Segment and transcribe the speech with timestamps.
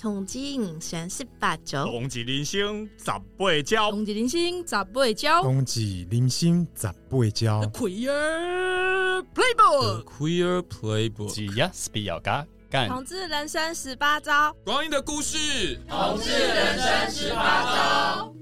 [0.00, 7.60] 同志人生十八招，同志人生十八招，同志人生十八招，同志人生十八招。
[7.72, 12.88] Queer Playbook，Queer Playbook，只要是比较嘎干。
[12.88, 18.32] 同志人生十八招，光阴的故事，同志人生十八招。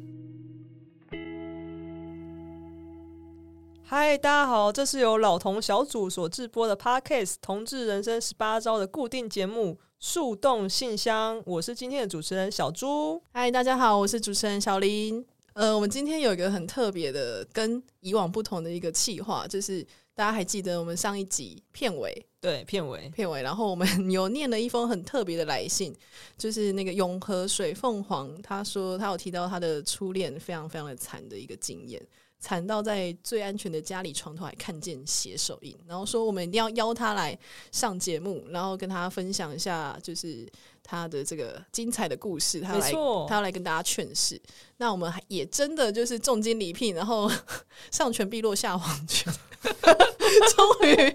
[3.83, 9.79] 嗨，大家好，这是由老同小组所制播的 Podcast《同志人生十八招》的固定节目。
[9.99, 13.21] 树洞信箱，我是今天的主持人小猪。
[13.33, 15.25] 嗨，大家好，我是主持人小林。
[15.55, 19.83] 呃，我们今天有一个很特别的，跟以往不同的一个企划，就是
[20.15, 25.95] 大家还记得我们上一集片尾，对，片尾，片尾，然后我们 有念了一封很特别的来信，
[26.37, 32.07] 就是那个永和水凤凰，他说他有提到他的初恋非常非常的惨的一个经验。
[32.39, 37.37] 惨到在最安全的家里床头还看见血手印，然后说我们一定要邀他来
[37.73, 40.47] 上节目，然后跟他分享一下，就是
[40.85, 42.61] 他的这个精彩的故事。
[42.61, 42.93] 他要来，
[43.29, 44.41] 他要来跟大家劝世。
[44.77, 47.31] 那我们也真的就是重金礼聘，然后
[47.91, 49.33] 上权碧落下黄泉，
[49.65, 51.15] 终于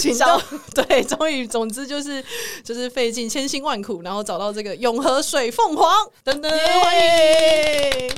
[0.00, 0.42] 请到
[0.74, 2.22] 对，终于总之就是
[2.64, 6.50] 就是费尽千辛万苦，然后找到这个永和水凤凰等等。
[6.52, 8.10] Yeah!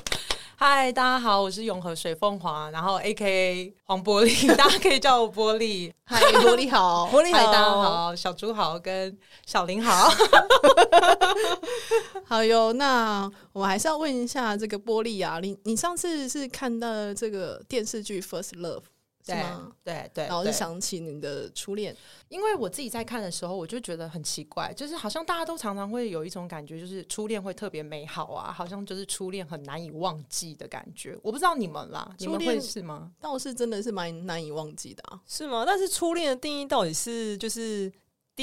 [0.65, 5.91] 嗨，大家好，我是永和水凤凰，然后 AKA 黄玻璃，大家可以叫我玻璃。
[6.05, 10.09] 嗨，玻璃好， 玻璃好，大家好，小猪好，跟小林好。
[12.25, 18.83] 好哟，那我们还是要问一下这个玻璃啊，你你上次是看到这个电视剧《First Love》？
[19.25, 19.37] 对
[19.85, 21.97] 对对，然后就想起你的初恋，
[22.29, 31.19] 因为我自己在看的时候，我就觉得很奇怪，就是好像大家都常常会有一种感觉，就是初恋会特别美好啊，好像就是初恋很难以忘记的感觉。
[31.23, 33.11] 我不知道你们啦，你们会是吗？
[33.21, 35.65] 倒是真的是蛮难以忘记的啊，是吗？
[35.67, 37.93] 但是初恋的定义到底是就是。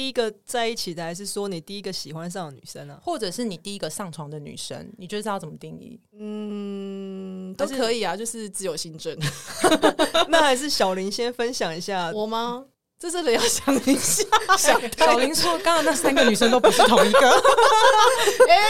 [0.00, 3.04] 第一个在一起的，还是说你第一个喜欢上的女生呢、啊？
[3.04, 4.90] 或者是你第一个上床的女生？
[4.96, 6.00] 你觉得这要怎么定义？
[6.18, 9.14] 嗯，都可以啊，就是自由心证。
[10.28, 12.64] 那还是小林先分享一下我吗？
[12.98, 14.24] 这真的要想一下。
[14.56, 17.28] 小林说，刚刚那三个女生都不是同一个。
[18.48, 18.62] 欸、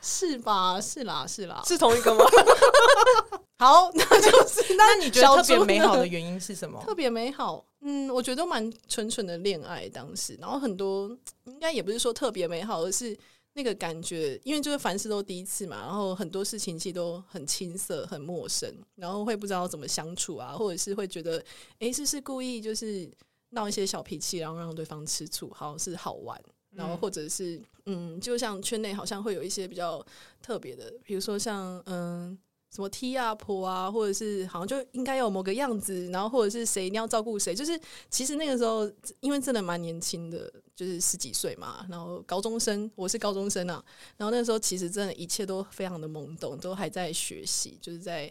[0.00, 0.80] 是吧？
[0.80, 2.24] 是啦，是啦，是同一个吗？
[3.58, 6.80] 好，那就是 那你觉得特别美好的原因是什么？
[6.84, 7.64] 特别美好。
[7.80, 11.08] 嗯，我觉得都蛮纯纯的恋爱当时，然后很多
[11.44, 13.16] 应该也不是说特别美好，而是
[13.54, 21.42] 那个感觉，因为就是凡事都第一次嘛，然后很多事情其实都很青涩、很陌生，然后会不知道怎么相处啊，或者是会觉得，
[21.78, 23.08] 哎，是不是故意就是
[23.50, 26.40] 闹一些小脾气，然后让对方吃醋，好像是好玩，
[26.78, 30.02] 然后或者是嗯，就像圈内好像会有一些比较
[30.40, 32.38] 特别的，比如说像嗯。
[32.70, 37.80] 什么踢啊婆啊，或者是好像就应该有某个样子，然后或者是谁一定要照顾谁，就是
[38.10, 38.86] 其实那个时候
[39.20, 43.82] 因为真的蛮年轻的，就是十几岁嘛，然后高中生，我是高中生啊，
[44.18, 48.30] 然后那个时候其实真的一切都非常的懵懂，都还在学习，就是在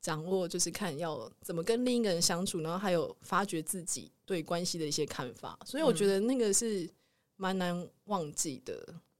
[0.00, 6.88] 掌握，就是看要怎么跟另一个人相处，然后还有发掘自己对关系的一些看法，所以我觉得那个是
[7.36, 8.74] 蛮难忘记的。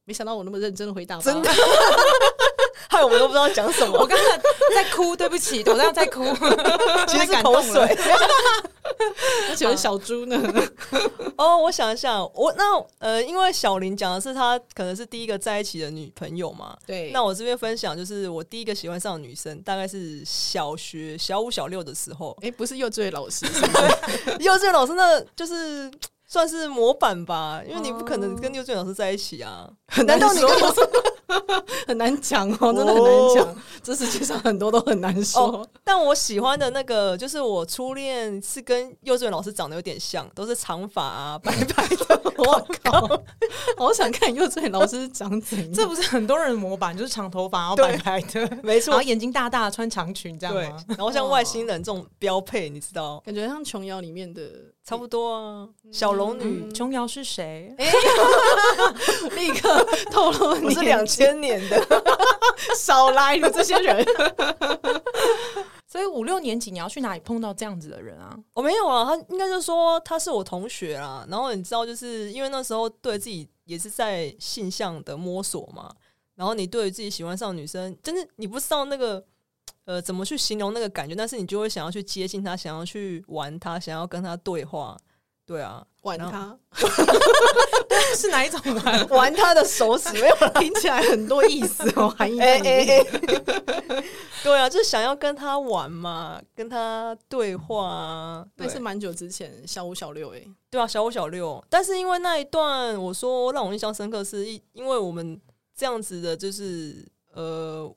[0.05, 1.49] 没想到我那么认真的回答，真的。
[2.89, 4.37] 害我们都不知道讲什么，我刚才
[4.73, 6.23] 在哭，对不起，我刚刚在哭，
[7.05, 7.97] 其实是口水。
[9.49, 10.41] 我请问小猪呢？
[11.37, 12.63] 哦，我想一想，我那
[12.99, 17.11] 呃，因为小林讲的是他可能是第一个在一起的女朋友嘛，对。
[17.11, 22.31] 那我这边分享就是我第一个喜欢上的女生，大概是小学小五小六的时候。
[22.41, 23.45] 哎、欸，不是幼稚园老师，
[24.39, 25.91] 幼稚园老师那就是。
[26.27, 29.67] 算是模板吧，因为你不可能跟幼稚园老师在一起啊。
[29.87, 30.87] 很难道你跟我说
[31.87, 33.47] 很难讲哦，真的很难讲。
[33.47, 33.57] Oh.
[33.81, 35.41] 这世界上很多都很难说。
[35.41, 42.21] Oh, 但我喜欢的那个，就是我初恋是跟幼稚园老师长得有点像，都是长发啊，白白的。
[42.37, 43.21] 我靠，
[43.77, 45.73] 好想看幼稚园老师长怎样。
[45.73, 48.91] 这不是很多人模板，就是长头发，然后白白的，没错。
[48.91, 50.83] 然后眼睛大大，穿长裙这样吗？
[50.89, 53.21] 然后像外星人这种标配，你知道？
[53.25, 54.41] 感觉像琼瑶里面的。
[54.87, 57.75] 差不多啊，小龙女琼瑶是谁？
[57.77, 57.91] 欸、
[59.35, 61.77] 立刻透露你是两千年的，
[62.73, 64.05] 少来了这些人。
[65.85, 68.33] 所以五六年级你要去哪里碰到这样子的人啊？
[68.53, 71.25] 我没有啊，他应该就说他是我同学啊。
[71.27, 75.93] 然后你知道，就是因为那时候对自己也是在性向的摸索嘛。
[76.35, 79.21] 然后你对于自己喜欢上的女生，真的你不知道那个。
[79.87, 81.15] 呃，怎么去形容那个感觉？
[81.15, 84.97] 但是你就会想要去接近他，想要去玩他，想要跟他对话
[85.45, 86.57] 对啊，玩他，
[88.13, 89.09] 是哪一种玩？
[89.09, 94.03] 玩他的手指，没有听起来很多意思哦， 含义哎哎哎，
[94.43, 98.45] 对啊，就是想要跟他玩嘛，跟他对话啊。
[98.57, 101.63] 那是蛮久之前，小五小六哎，对啊，小五小六。
[101.69, 105.39] 但是因为那一段，我说让我印象深刻，是因因为我们
[105.73, 107.89] 这样子的，就是呃，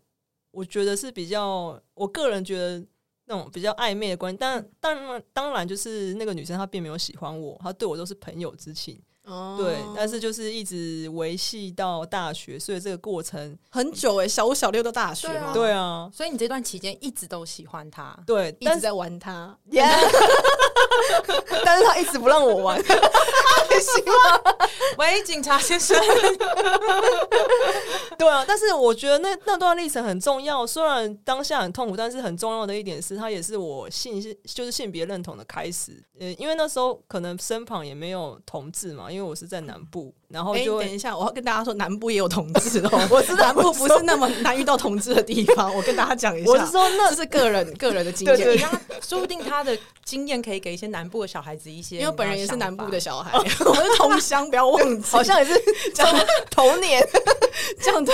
[0.50, 2.86] 我觉得是比较，我个人觉得。
[3.26, 19.94] 那种比较暧昧的关系，但但当然就是那个女生她并没有喜欢我，她对我都是朋友之情，哦、对，但是就是一直维系到大学，所以这个过程很久哎、欸，小五小六到大学嘛，对啊，所以你这段期间一直都喜欢他，对，一直在玩他，Yeah!
[21.64, 22.90] 但是他一直不让我玩，喜
[24.04, 24.58] 欢。
[24.98, 25.96] 喂，警察先生，
[28.18, 36.02] 对啊，但是我觉得那那段历程很重要，虽然当下很痛苦，但是很重要的一点是，他也是我性就是性别认同的开始。
[36.18, 48.68] 呃，因为那时候可能身旁也没有同志嘛，因为我是在南部，然后就、欸、等一下，我要跟大家说，南部也有同志哦， 我是南部不是那么难遇到同志的地方，我跟大家讲一下，我是说那是个人个人的经验，对对对，
[49.00, 55.60] 说不定他的经验可以给一些南部的小孩子一些，因为本人也是南部的小孩，我是同乡，不要忘 记，好像也是
[55.94, 56.08] 讲
[56.50, 57.06] 童年
[57.80, 58.12] 讲的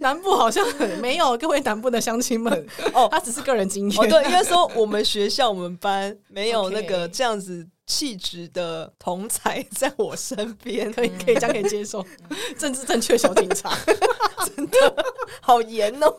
[0.00, 7.66] 南部好像很没有，各位南部的乡亲们哦，他只是个人经验，哦，对，应该说我们学校我们班没有那个这样子。
[7.92, 12.02] 气质的同才在我身边，可以可以这样可以接受。
[12.58, 13.76] 政治正确小警察，
[14.56, 15.04] 真的
[15.42, 16.10] 好严哦！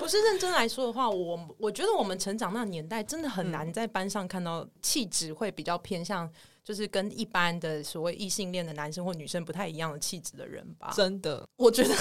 [0.00, 6.28] 不是认真来说的话，我我觉得我们成长那年代真的很难在班上看到气质会比较偏向，
[6.64, 10.92] 就是跟一般的所谓异性恋的男生或女生不太一样的气质的人吧。
[10.96, 11.94] 真的，我觉得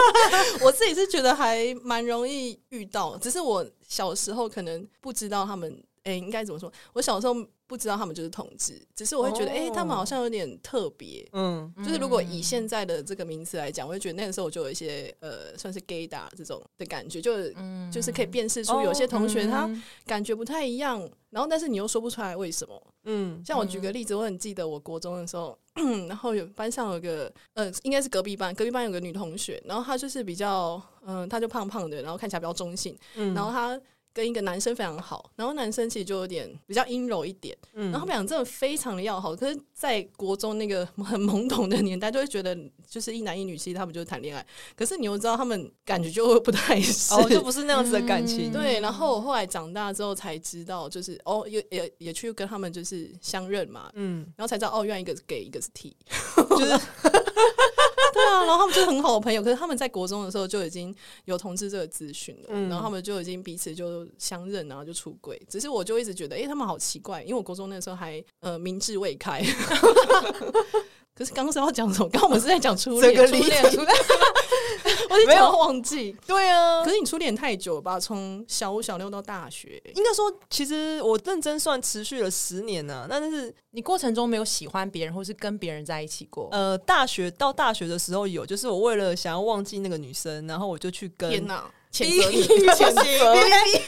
[0.64, 5.84] 我自己是觉得还蛮容易遇到，只是我小时候可能不知道他们。
[6.04, 6.72] 哎、欸，应该怎么说？
[6.94, 7.34] 我小时候
[7.68, 11.28] 不知道他们就是同志，只是我会觉得，哎、欸，他们好像有点特别。
[11.32, 19.70] 嗯，就是如果以现在的这个名词来讲，我会觉得那个时候我就有一些呃，算是 gaydar 这种的感觉，就、嗯、就是可以辨识出有些同学他
[20.06, 20.98] 感觉不太一样，
[21.28, 22.82] 然后但是你又说不出来为什么。
[23.04, 25.56] 嗯，像我举个例子，我很记得我国中的时候，
[26.08, 33.78] 然后有班上有个呃，应该是隔壁班，隔壁班有个女同学，然后她就是比较嗯、呃，她就胖胖的，然后看起来比较中性，嗯，然后她。
[34.18, 39.36] 跟一个男生非常好，然后男生其实就有点比较阴柔一点，嗯，然后他们俩真的非常的要好。
[39.36, 44.44] 可是，在国中那个很懵懂的年代，就会觉得就是一男一女，其实他们就是谈恋爱。
[44.74, 48.50] 可是你又知道，他们感觉就会不太是，哦，就不是那样子的感情。
[48.50, 55.96] 嗯、对，然后我后来长大之后才知道，就是哦，也也也去跟他们就是相认嘛，嗯，然后才知道哦，原来一个是 gay，一个是 T，
[56.34, 56.80] 就是。
[58.28, 60.94] 然后他们就是很好的朋友，可是他们在国中的时候就已经
[61.24, 65.40] 有同志这个资讯了，嗯、然后他们就已经彼此就相认，然后就出轨。
[65.48, 69.42] 只是我就一直觉得，哎、欸，他们好奇怪，因为我国中那时候还呃明智未开。
[71.18, 72.08] 可是刚刚是要讲什么？
[72.10, 73.88] 刚刚我们是在讲初恋，初恋，初恋。
[75.10, 76.14] 我没有忘记。
[76.24, 77.98] 对啊，可是你初恋太久了吧？
[77.98, 83.06] 从小五、小六到大学，应该说，其实我认真算持续了十年呢、啊。
[83.10, 86.48] 但是你过程中没有喜欢别人，或是跟别人在一起过？
[86.52, 91.28] 呃，大学到大学的时候有，就是我为了想要忘记那个女生，然后我就去跟。
[91.28, 91.68] 天哪！
[92.04, 93.80] 谴责你，谴责你，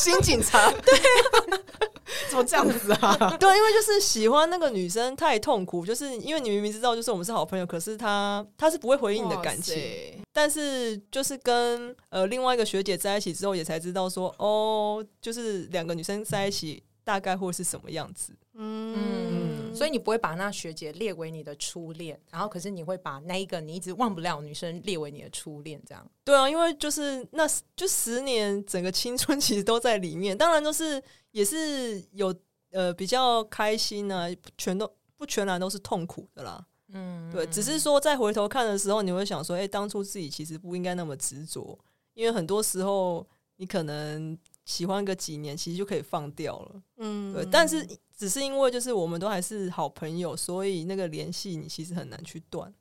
[0.00, 0.70] 新警察。
[0.70, 1.60] 对、啊。
[2.28, 3.36] 怎么这样子啊？
[3.40, 10.22] 对，因为就是喜欢那个女生太痛苦，就是因为你明明知道，就是我们是好朋友，可是她她是不会回应你的感情。
[10.32, 18.32] 但是就是跟呃另外一个学姐在一起之后，也才知道说哦，就是两个女生在一起大概会是什么样子。
[18.54, 26.06] 嗯，嗯，所以你不会把那学姐列为你的初恋，然后可是你会把那一个你一直忘不了女生列为你的初恋，这样。
[26.24, 31.02] 对啊，因为就是那就十年整个青春其实都在里面，当然都是。
[31.34, 32.32] 也是有
[32.70, 36.64] 呃比较开心呢、啊，全都不全然都是痛苦的啦。
[36.92, 41.76] 嗯，对，只是说再回头看的时候，你会想说，哎、欸，当初自己其实不应该那么执着，
[42.12, 46.82] 因为很多时候你可能喜欢个几年，其实就可以放掉了。
[46.98, 47.44] 嗯，对。
[47.50, 47.84] 但是
[48.16, 52.72] 只是因为就是我们都还是好朋友，所以那个联系你其实很难去断。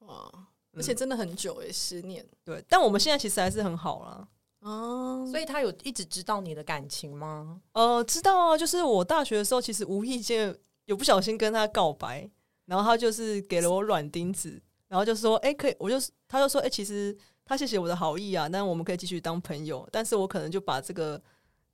[0.00, 0.30] 哇，
[0.72, 2.26] 而且真的很久诶、欸，十年。
[2.44, 4.28] 对，但我们现在其实还是很好啦。
[4.60, 7.60] 哦，所以他有一直知道你的感情吗？
[7.72, 10.56] 呃，知道啊，就是我大学的时候，其实无意间
[10.86, 12.30] 有不小心跟他告白，
[12.64, 21.22] 然后他就是给了我软钉子，然后就说：“哎、欸，可以。”我就他就说：“哎、欸，其实他谢谢我的好意啊，但我们可以继续当朋友。”但是我可能就把这个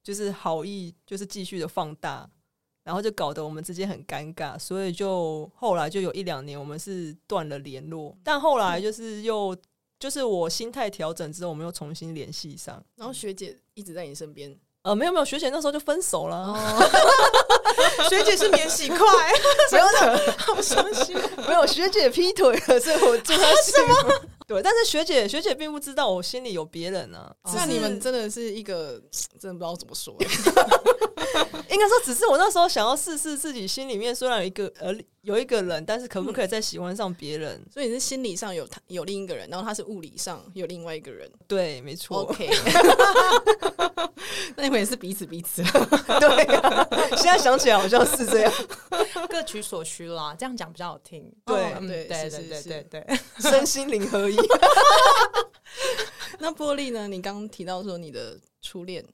[0.03, 2.29] 就是好意，就是继续的放大，
[2.91, 9.57] 然后就搞得我们之间很尴尬，所以就后来就有一两年我们是断了联络，但后来就是又。
[10.01, 12.83] 就是我心态调整之后，我们又重新联系上。
[12.97, 14.59] 然后学姐一直在你身边。
[14.81, 16.57] 呃，没有没有，学姐那时候就分手了。
[18.09, 18.97] 学姐是免洗筷，
[19.71, 21.15] 没有的， 好伤心。
[21.47, 24.27] 没有学姐劈腿了，所以我祝她幸福。
[24.51, 27.33] 对，但是学姐学姐并不知道我心里有别人啊。
[27.55, 29.01] 那你们真的是一个，
[29.39, 30.13] 真的不知道怎么说。
[31.71, 37.55] 应该说，只是我那时候想要试试自己心里面虽然有一个呃有一个人，但是可不可以再喜欢上别人？
[37.55, 41.31] 嗯，所以你是心理上有他有另一个人，然后他是物理上有另外一个人。
[41.47, 42.23] 对，没错。
[42.23, 42.51] OK，
[44.57, 45.63] 那你们也是彼此彼此。
[46.19, 48.53] 对啊，现在想起来好像是这样，
[49.29, 51.33] 各取所需啦，这样讲比较好听。
[51.47, 54.40] 对，哦、对，对，对，对，对，对，身心灵合一。
[56.39, 57.07] 那玻璃呢？
[57.09, 59.05] 你刚刚提到说你的初恋。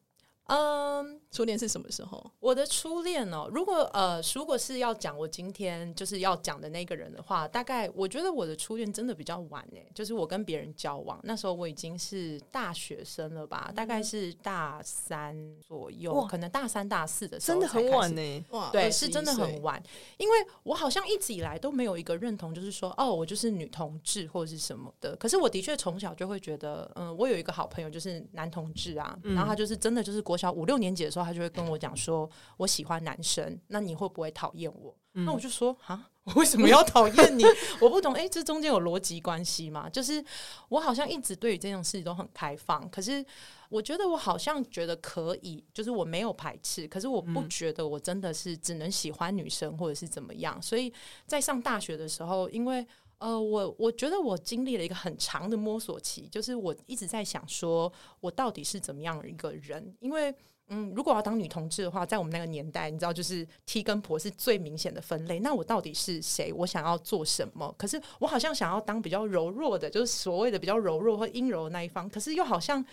[0.49, 2.25] 嗯，初恋是什么时候？
[2.41, 18.45] 我的初恋哦，如果呃，如果是要讲我今天就是要讲的那个人的话，大概我觉得我的初恋真的比较晚诶，就是我跟别人交往那时候我已经是大学生了吧，大概是大三左右，可能大三大四的时候，真的很晚呢。
[18.53, 19.83] 哇，对，是真的很晚，
[20.17, 25.15] 因为我好像一直以来都没有一个认同，就是说哦，我就是女同志或者是什么的。
[25.17, 34.97] 可是我的确从小就会觉得，嗯，我有一个好朋友就是男同志啊，然后他就是真的就是国小五六年级的时候，他就会跟我讲说，我喜欢男生，那你会不会讨厌我？
[35.19, 37.43] 嗯、那我就说啊，我 为什么要讨厌你？
[37.81, 39.89] 我不懂，哎、欸，这中间有逻辑关系吗？
[39.89, 40.23] 就是
[40.69, 43.25] 我好像一直对于这种事情都很开放，可是
[43.71, 50.61] 我觉得我好像觉得可以，就是我没有排斥，可是我不觉得我真的是只能喜欢女生或者是怎么样。
[50.61, 50.93] 所以
[51.27, 57.91] 在上大学的时候，因为呃，我我觉得我经历了一个很长的摸索期，就是我一直在想说，
[58.21, 60.35] 我到底是怎么样的一个人，因为。
[60.69, 65.39] 嗯，如果要当女同志的话，在我们那个年代，你知道，就是 T 跟婆是最明显的分类。
[65.39, 66.53] 那我到底是谁？
[66.53, 67.73] 我想要做什么？
[67.79, 72.11] 可是我好像想要当比较柔弱的，就是所谓的比较柔弱或阴柔的那一方。
[72.11, 72.85] 可是又好像，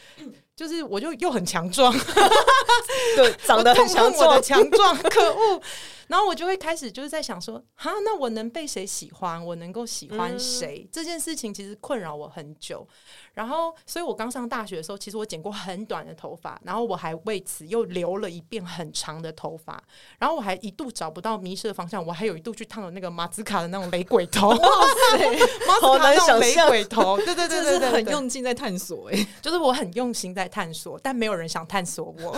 [0.55, 1.91] 就是我就又很强壮，
[3.15, 5.61] 对，长得很强壮，强壮，可恶。
[6.07, 9.43] 然后我就会开始就是在想说，哈，那我能被谁喜欢？
[9.43, 10.81] 我能够喜欢谁？
[10.85, 12.85] 嗯、这件事情其实困扰我很久。
[13.33, 19.81] 然后，所以我刚上大学的时候，其实我剪过很短的头发，然后我还为此又留了一遍很长的头发，
[20.19, 25.39] 然后我还一度找不到迷失的方向，我还有一度去烫了那个马兹卡的那种雷鬼头，哇塞，
[25.81, 32.35] 好难想象雷鬼头，对对对对对，很用心在探索，哎，就是我很用心在探索，但没有人想探索我，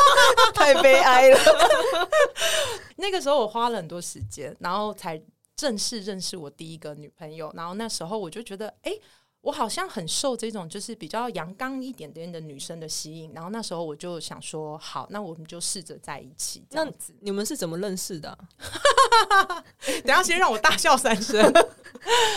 [0.54, 1.38] 太悲哀了。
[2.96, 5.20] 那个时候我花了很多时间，然后才
[5.56, 8.92] 正式认识我第一个女朋友，然后那时候我就觉得，哎。
[9.40, 16.66] 我好像很受这种就是比较阳刚一点点的女生的吸引，然后那时候我就想说，好，那我们就试着在一起。
[16.68, 18.38] 这样子，你们是怎么认识的啊？
[20.04, 21.40] 等下先让我大笑三声，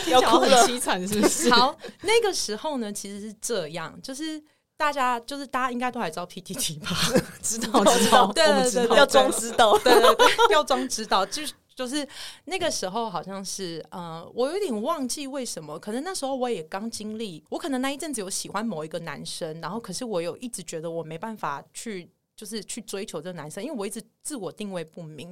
[0.09, 1.49] 要哭很，凄惨是不是？
[1.49, 4.41] 好，那个时候呢，其实是这样，就是
[4.81, 6.89] 大家就是大家应该都还知道 PTT 吧？
[7.43, 11.53] 知道知道，对对对，要装知道，对对对，要装知道，就是。
[11.73, 12.05] 就是
[12.45, 15.79] 那个时候，好像是呃，我有点忘记为什么。
[15.79, 25.31] 可能那时候我也刚经历，我可能那一阵子有喜欢某一个男生，然后可是我有一直觉得我没办法去，就是去追求这个男生，因为我一直自我定位不明。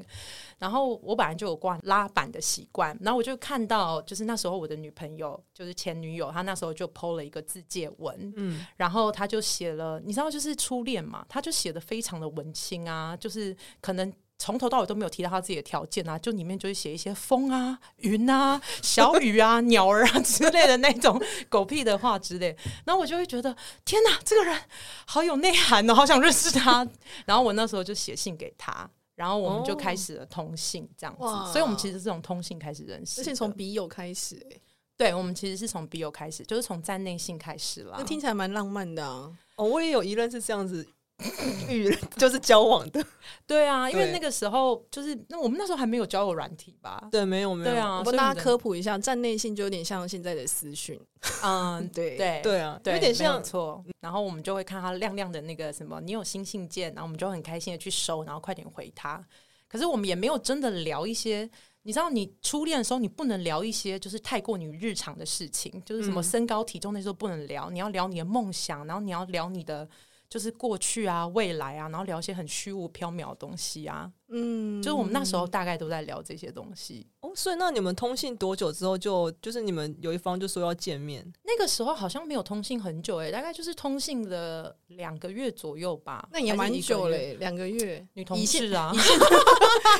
[0.60, 14.14] 然后我本来就有挂拉板的习惯，然后我就看到，就是那时候我的女朋友，就是前女友，她那时候就 PO 了一个自介文，嗯，然后她就写了，你知道，就是初恋嘛，她就写的非常的文青啊，就是可能。
[14.40, 22.56] 从头到尾都没有提到他自己的条件啊，就里面就会写一些风啊、云啊、 小雨啊、鸟儿啊之类的那种狗屁的话之类，
[22.86, 23.54] 然后我就会觉得
[23.84, 24.58] 天哪，这个人
[25.06, 26.88] 好有内涵哦， 好想认识他。
[27.26, 31.26] 然后我那时候就写信给他，然后我们就开始了通信这样子。
[31.26, 34.62] 哦、所以我们其实是从通信开始认识，而且从笔友开始、欸。
[34.96, 37.96] 对，我们其实是从笔友开始，就是从站内信开始了。
[37.98, 39.32] 那听起来蛮浪漫的啊。
[39.56, 40.86] 哦，我也有一任是这样子。
[41.70, 43.06] 与人 就是交往的，
[43.46, 47.08] 对啊，因为那个时候就是那我们那时候还没有交友软体吧？
[47.12, 47.72] 对，没有没有。
[47.72, 51.00] 对啊，我帮大家科普一下，站内信就有点像现在的私讯。
[51.44, 53.84] 嗯，对对对啊，有点像错。
[54.00, 59.22] 然后我们就会看他亮亮的那个什么，你有新信件，然后我们就很开心的去收，然后快点回他。
[59.68, 61.48] 可是我们也没有真的聊一些，
[61.84, 69.88] 你知道，你初恋的时候，你不能聊一些就是太过你日常的事情，就是什么身高体重那时候不能聊，你要聊你的梦想，然后你要聊你的。
[70.30, 74.14] 就是过去啊，未来啊，然后聊一些很虚无缥缈的东西啊。
[74.32, 77.08] 嗯，就是我们那时候大概都在聊这些东西。
[77.22, 81.26] 哦，所以那你们通信多久之后就就是你们有一方就说要见面？
[81.44, 86.28] 那个时候好像没有通信很久诶、欸，大概就是通信了两个月左右吧。
[86.32, 88.06] 那也蛮久嘞，两个月。
[88.14, 88.94] 女同志啊，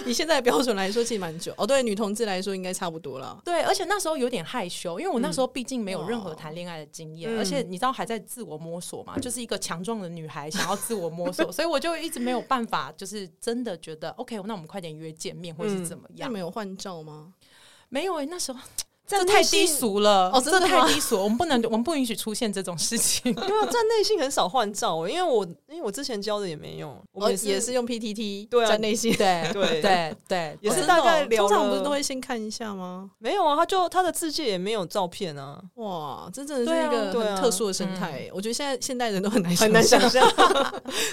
[0.06, 1.54] 以现 在的标准来说，其实蛮久。
[1.58, 3.42] 哦，对，女同志来说应该差不多了。
[3.44, 14.14] 对，而且那时候有点害羞，因为我那时候毕竟没有任何谈恋爱的经验，嗯、而且你知道还在自我摸索嘛，就是一个强壮的女孩想要自我摸索， 所以我就一直没有办法，就是真的觉得。
[14.20, 16.28] OK，那我们快点约见面，或是怎么样？
[16.28, 17.34] 那没有换照吗？
[17.88, 18.60] 没有哎、欸，那时候。
[19.10, 20.40] 这太低俗了哦！
[20.44, 23.32] 这太低俗，我们不能，我们不允许出现这种事情。
[23.32, 31.48] 因为在内信很少换照，因为我因为我之前教的也没用，我们也是用 PTT 对啊，在内信对对对对，也是大概聊。
[31.48, 33.10] 通常不是都会先看一下吗？
[33.18, 35.60] 没有啊，他就他的字迹也没有照片啊。
[35.76, 38.30] 哇，这真的是一个很特殊的生态。
[38.32, 40.24] 我觉得现在现代人都很难很难想象，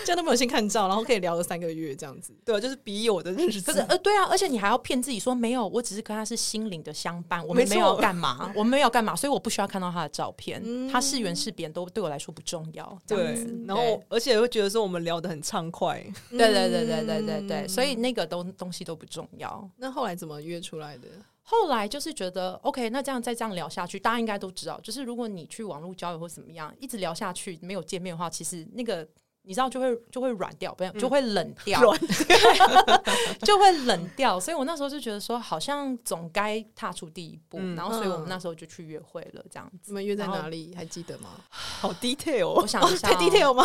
[0.05, 2.35] 这样都没有先看照，然后可以聊了三个月这样子。
[2.45, 3.61] 对，就是笔友的认识。
[3.63, 8.65] 可是呃，对啊，而且你还要骗自己说没有，我只是跟他是心灵的相伴，我们没有干嘛，我。
[8.67, 12.99] 没有干嘛，所以我不需要看到他的照片，嗯、他是圆是扁都对我来说不重要。
[13.07, 16.03] 这样子，对，然后而且会觉得说我们聊得很畅快。
[16.31, 19.71] 对对对对对对对，所以那个东东西都不重要。
[19.77, 21.07] 那后来怎么约出来的？
[21.43, 29.07] 后来就是觉得 OK，那这样再这样聊下去，大家应该都知道，就是如果你去网络交友或怎么样，一直聊下去没有见面的话，其实那个。
[29.47, 31.81] 你知道就会就会软掉，不要就会冷掉，
[33.43, 34.41] 就会冷掉。
[34.41, 37.59] 所以我那时候就觉得说，好像总该踏出第一步。
[37.77, 39.79] 然后，所以我们那时候就去约会了，这样子。
[39.87, 40.75] 你们约在哪里？
[40.75, 41.31] 还记得吗？
[41.49, 43.65] 好 detail，我想一 下，太 detail 吗？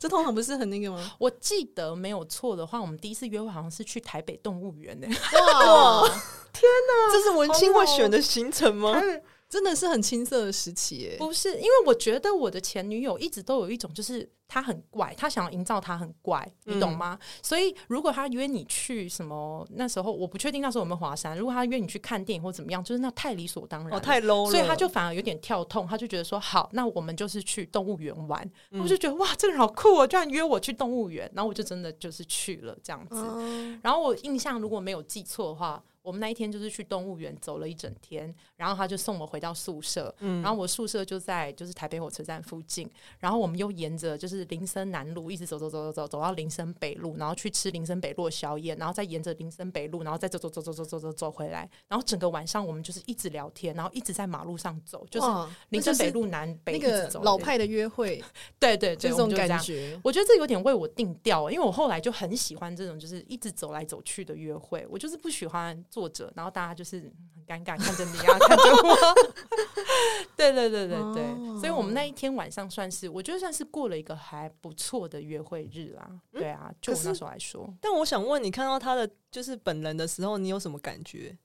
[0.00, 1.12] 这通常不是很那个吗？
[1.20, 5.06] 我记得没有错的话，我们第一次约会好像是去台北动物园呢。
[5.06, 6.08] 哇，
[6.52, 8.98] 天哪，这是文青会选的行程吗？
[9.48, 11.54] 真的是很青涩的时期耶，不是？
[11.54, 17.18] 因为我觉得我的前女友一直都有一种，就是她很怪，她想要营造她很怪，你懂吗？
[17.18, 21.36] 嗯、所以如果她约你去什么，那时候我不确定那时候有没有华山。
[21.38, 24.50] 如果她约你去看电影或怎么样，就是那太理所当然，哦，太 low 了。
[24.50, 28.46] 所以她就反而有点跳痛，她就觉得说好，那我们就是去动物园玩。
[28.70, 33.16] 嗯、我就觉得哇，这个人好酷哦，居然约我去动物园，然后我就真的就是去了这样子。
[33.16, 35.82] 嗯、然后我印象如果没有记错的话。
[36.02, 42.88] 我们那一天就是去动物园走了一整天，然后他就送我回到宿舍，嗯、然后我宿舍就在就是台北火车站附近，
[43.18, 55.26] 然后我们又沿着就是林森南路一直走走走走走走到林森北路，然后去吃林森北路的宵夜，然后再沿着林森北路，然后再走走走走走走走走回来，然后整个晚上我们就是一直聊天，然后一直在马路上走，就是
[55.70, 58.22] 林森北路南北那个老派的约会，
[58.58, 66.78] 对对对，这种感觉，我觉得这有点为我定调，因为我后来就很喜欢这种就是一直走来走去的约会，我就是不喜欢坐着，然后大家。
[66.78, 68.96] 就是很尴尬，看着你啊， 看着我。
[70.36, 76.06] 对对对对对，哦、所以我们那一天晚上算是，我觉得算是过了一个还不错的约会日啦。
[76.08, 77.68] 嗯、对啊，就我那时候来说。
[77.80, 81.36] 但我想问你，看到他的就是本人的时候，你有什么感觉？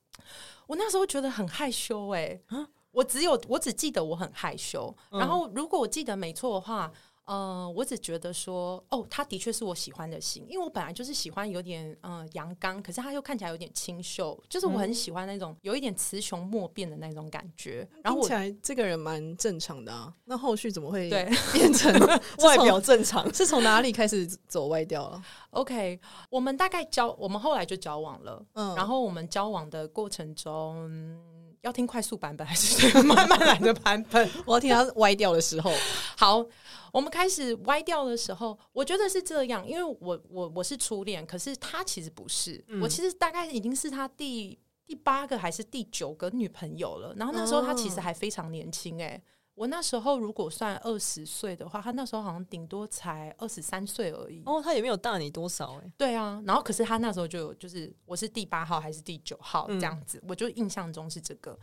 [0.67, 4.95] 我那时候觉得很害羞哎、欸，我只有我只记得我很害羞。
[5.09, 6.91] 嗯、然后如果我记得没错的话。
[7.25, 17.87] 呃，我只觉得说，哦，他的确是我喜欢的型，因为我本来就是喜欢有点呃阳刚，可是他又看起来有点清秀，就是我很喜欢那种有一点雌雄莫辨的那种感觉。
[17.93, 21.93] 嗯、然后我听起来这个人蛮正常的啊，那后续怎么会对 变成
[22.43, 23.33] 外表正常？
[23.33, 25.21] 是从哪里开始走歪掉了？
[25.51, 31.32] OK，我们大概交，我们后来就交往了，嗯，然后我们交往的过程中。
[31.63, 34.29] 要听快速版本还是慢慢来的版本？
[34.45, 35.71] 我要听他歪掉的时候。
[36.17, 36.45] 好，
[36.91, 47.13] 我们开始歪掉的时候，我觉得是这样，因为我我我是初恋，可是他其实不是，嗯、我其实大概已经是他第第八个还是第九个女朋友了。
[47.15, 49.21] 然后那时候他其实还非常年轻、欸，哎。
[49.55, 54.41] 我那时候如果算二十岁的话，他那时候好像顶多才二十三岁而已。
[54.45, 55.91] 哦，他也没有大你多少哎、欸。
[55.97, 61.57] 对啊，然后可是他那时候就有，就是我是第八号还是第九号这样子，嗯、我就印象中是这个。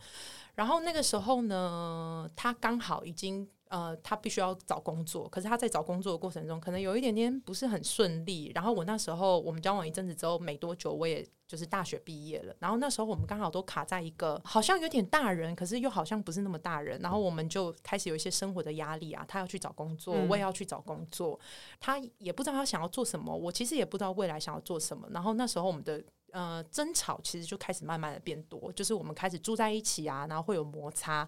[0.55, 3.49] 然后那个时候呢，他刚好已经。
[3.71, 8.51] 呃，他必须要找工作，可是他在找工作的过程中，可能有一点点不是很顺利。
[8.53, 12.53] 然后我那时候我们交往一阵子之后，没多久我也就是大学毕业了。
[12.59, 16.99] 然后那时候我们刚好都卡在一个好像有点大人，可是又好像不是那么大人。
[16.99, 21.39] 然后我们就开始有一些生活的压力啊，他要去找工作，我也要去找工作。
[21.41, 25.07] 嗯、他也不知道他想要做什么，我其实也不知道未来想要做什么。
[25.11, 31.25] 然后那时候我们的呃争吵其实就开始慢慢的变多，就是我们开始住在一起啊，然后会有摩擦。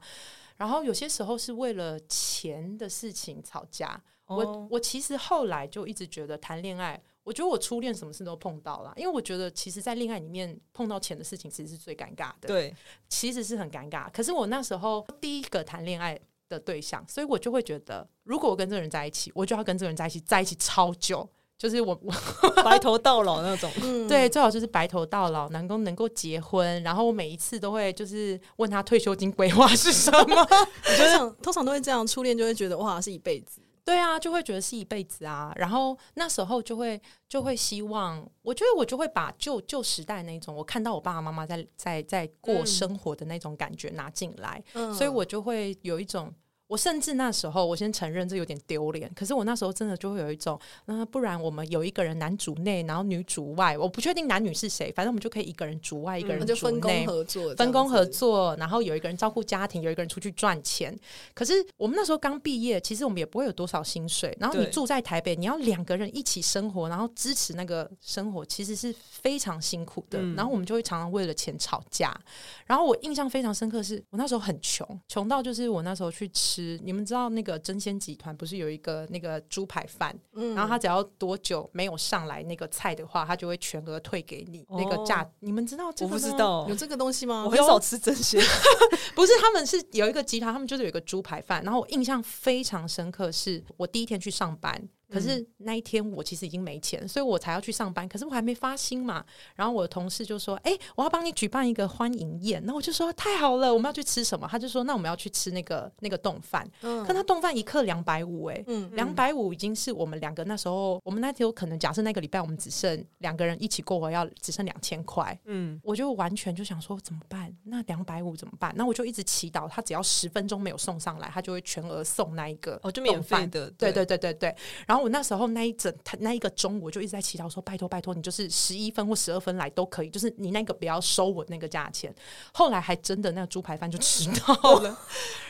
[0.57, 4.01] 然后有些时候是为了钱的事情吵架。
[4.25, 4.39] Oh.
[4.39, 12.47] 我我其实后来就一直觉得谈恋爱，我觉得我初恋什么事都碰到了，因为我觉得其实，在恋爱里面碰到钱的事情，其实是最尴尬的。
[12.47, 12.73] 对，
[13.09, 14.09] 其实是很尴尬。
[14.11, 21.29] 可是我那时候第一个谈恋爱的对象，所以我就会觉得，如果我跟这个人在一起，我就要跟这个人在一起，在一起超久。
[21.63, 22.11] 就是我我
[22.61, 26.83] 白头到老那种，嗯、对，最好就是白头到老，能够能够结婚。
[26.83, 30.35] 然后我每一次都会就是问他退休金规划是什么。
[30.43, 35.53] 我觉得通常都会这样，初恋就会觉得哇是一辈子，对啊，就会觉得是一辈子啊。
[35.55, 46.29] 然后那时候就会就会希望，我觉得我就会把旧旧时代那种我看到我爸爸妈妈在在在过生活的那种感觉拿进来，嗯、所以我就会有一种。
[46.67, 49.11] 我甚至那时候，我先承认这有点丢脸。
[49.13, 53.77] 可是我那时候真的就会有一种，那不然我们有一个人男主内，然后女主外。
[53.77, 58.55] 我不确定男女是谁，反正我们就可以一个人主外，一个人就分工合作，分工合作。
[58.57, 60.97] 然后有一个人照顾家庭，有一个人出去赚钱。
[61.35, 64.35] 可是我们那时候刚毕业，其实我们也不会有多少薪水。
[64.39, 70.19] 然后你住在台北，你要两个人一起生活，然后支持那个生活，其实是非常辛苦的。
[70.35, 72.19] 然后我们就会常常为了钱吵架。
[72.65, 76.52] 然后我印象非常深刻是，是我那时候很穷，穷到就是我那时候去吃。
[76.61, 80.15] 你们知道那个真鲜集团不是有一个那个猪排饭？
[80.33, 85.27] 嗯，然后他只要多久没有上来那个菜的话，他就会全额退给你那个价。
[85.39, 86.13] 你们知道这个？
[86.13, 87.43] 我不知道有这个东西吗？
[87.45, 88.41] 我很少吃真鲜，
[89.15, 91.63] 不是他们是有一个集团，他们就是有一个猪排饭。
[91.63, 94.89] 然后我印象非常深刻，是我第一天去上班。
[95.13, 98.07] 可是那一天我其实已经没钱，所以我才要去上班。
[98.09, 99.23] 可是我还没发薪嘛。
[99.55, 106.67] 然后我的同事就说：“哎、欸，我要帮你举办一个欢迎宴。”然后我就说：“太好了，我们要去吃什么？”他就说：“那我们要去吃那个那个冻饭。
[106.81, 115.37] 嗯”可他冻饭一克两百五，哎，两百五已经是我们两个那时候，我们那天有可能假设那个礼拜我们只剩两个人一起过活，要只剩两千块。
[115.45, 117.55] 嗯，我就完全就想说怎么办？
[117.63, 118.73] 那两百五怎么办？
[118.75, 123.69] 那我就一直祈祷，他只要十分钟没有送上来，他就会全额送那一个哦，就免费的。
[123.71, 124.55] 对对对对对。
[124.87, 125.73] 然后我那时候那一。
[126.03, 132.13] 他那一个中午，我就一直在祈祷说：“拜托，拜托，你就是十一分或十二分来都可以，就是你那个不要收我那个价钱。”
[132.53, 134.97] 后来还真的那个猪排饭就迟到了，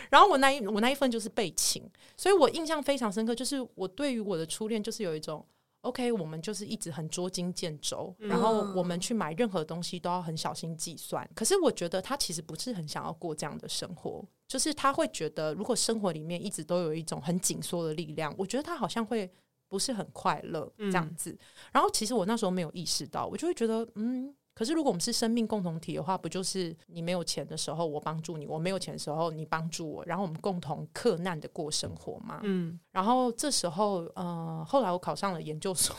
[0.09, 1.87] 然后我那一我那一份就是被请，
[2.17, 3.35] 所以我印象非常深刻。
[3.35, 5.45] 就是我对于我的初恋，就是有一种
[5.81, 11.29] OK，我们就是一直很捉襟见肘，然后我们去买任何东西都要很小心计算。
[11.35, 19.31] 可是我觉得他其实不是很想要过这样的生活，就是他会觉得，如果生活里面一直都有一种很紧缩的力量，我觉得他好像会。
[19.73, 21.39] 不是很快乐这样子，嗯、
[21.71, 32.39] 然后其实我那时候没有意识到，我就会觉得，嗯，可是如果我们是生命共同体的话，不就是你没有钱的时候我帮助你，我没有钱的时候你帮助我，然后我们共同克难的过生活嘛？
[32.43, 35.95] 嗯，然后这时候，呃，后来我考上了研究所，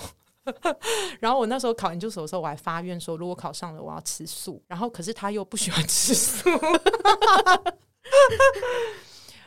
[1.19, 6.49] 然后我那时候考研究所的时候，我还发愿说，如果考上了，我要吃素，然后可是他又不喜欢吃素，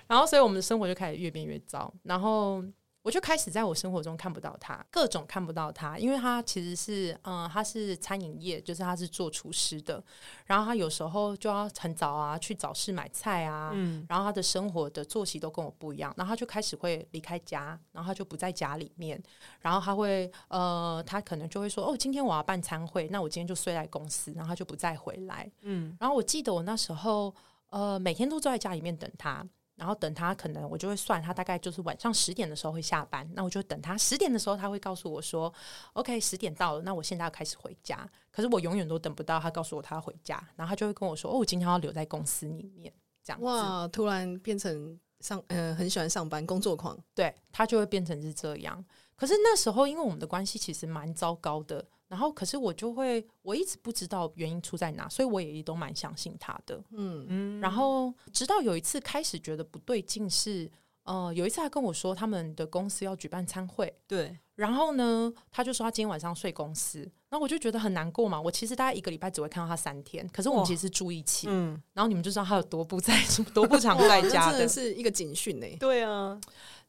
[0.07, 2.61] 然后所以我们的生活就开始越变越糟，然后。
[3.07, 10.03] 我就开始在我生活中看不到他，各种看不到他，因为他其实是，嗯，他是餐饮业，就是他是做厨师的，
[10.45, 19.17] 然后他有时候就要很早啊去早市买菜啊，嗯，然后他的生活的作息都跟我不一样，然后他就开始会离开家，然后他就不在家里面，
[19.61, 27.33] 然后他会，呃，他可能就会说，哦，今天我要办餐会，那我今天就睡在公司，然后他就不再回来，嗯，然后我记得我那时候，
[27.69, 29.47] 呃，每天都坐在家里面等他。
[29.77, 35.53] 然后等他，可能我就会算他大概就是晚上十点的时候会下班，那我就等他十点的时候，他会告诉我说
[35.93, 42.91] ：“OK，十点到了，那我现在要开始回家。”可是我永远都等不到他告诉我他要回家，然后他就会跟我说：“哦，我今天要留在公司里面。”
[43.23, 48.83] 这样哇，突然变成上嗯、呃，很喜欢上班工作狂，对，他就会变成是这样。
[49.15, 51.85] 可是那时候因为我们的关系其实蛮糟糕的。
[52.07, 56.81] 然后，可是我就会，我一直不知道原因出在哪，所以我也都蛮相信他的。
[56.91, 57.59] 嗯嗯。
[57.59, 60.71] 然后，直到有一次开始觉得不对劲，是
[61.03, 64.37] 呃，有一次他跟我说他们的公司要举办餐会，对。
[64.55, 68.41] 然后呢，他就说他今天晚上睡公司，然后我就觉得很难过嘛。
[68.41, 71.79] 我其实大概一个礼拜只会看到他三天，可是我们其实是住一起，嗯。
[71.93, 73.13] 然后你们就知道他有多不在，
[73.53, 75.67] 多不常在家的，真的是一个警讯呢。
[75.79, 76.39] 对啊，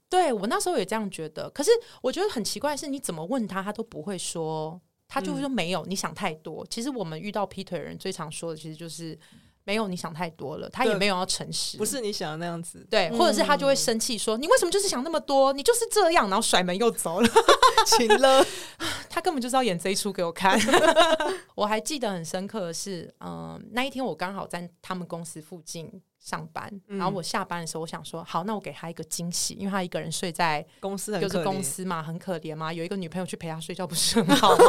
[0.08, 1.50] 对我那时候也这样觉得。
[1.50, 4.80] 可是我觉得很奇怪的是，你怎么问他，他都不会说。
[5.08, 6.64] 他就会说没有，你想太多。
[6.70, 9.18] 其实我们遇到劈腿的人最常说的，其实就是
[9.64, 10.68] 没有，你想太多了。
[10.68, 12.86] 他也没有要诚实，不是你想的那样子。
[12.90, 15.52] 对，或者是他就会生气说：“你为什么就是想那么多？
[15.54, 17.28] 你就是这样。”然后甩门又走了，
[17.86, 18.44] 行了。
[19.08, 20.60] 他根本就是要演这一出给我看。
[21.56, 25.90] 我还记得很深刻的是，嗯，那一天我刚好在他们公司附近。
[26.28, 34.64] 上班，然后我下班的时候，我想说，好，那我给他一个惊喜，因为他一个人睡在公司，就是公司嘛，很可怜嘛，有一个女朋友去陪他睡觉，不是很好吗？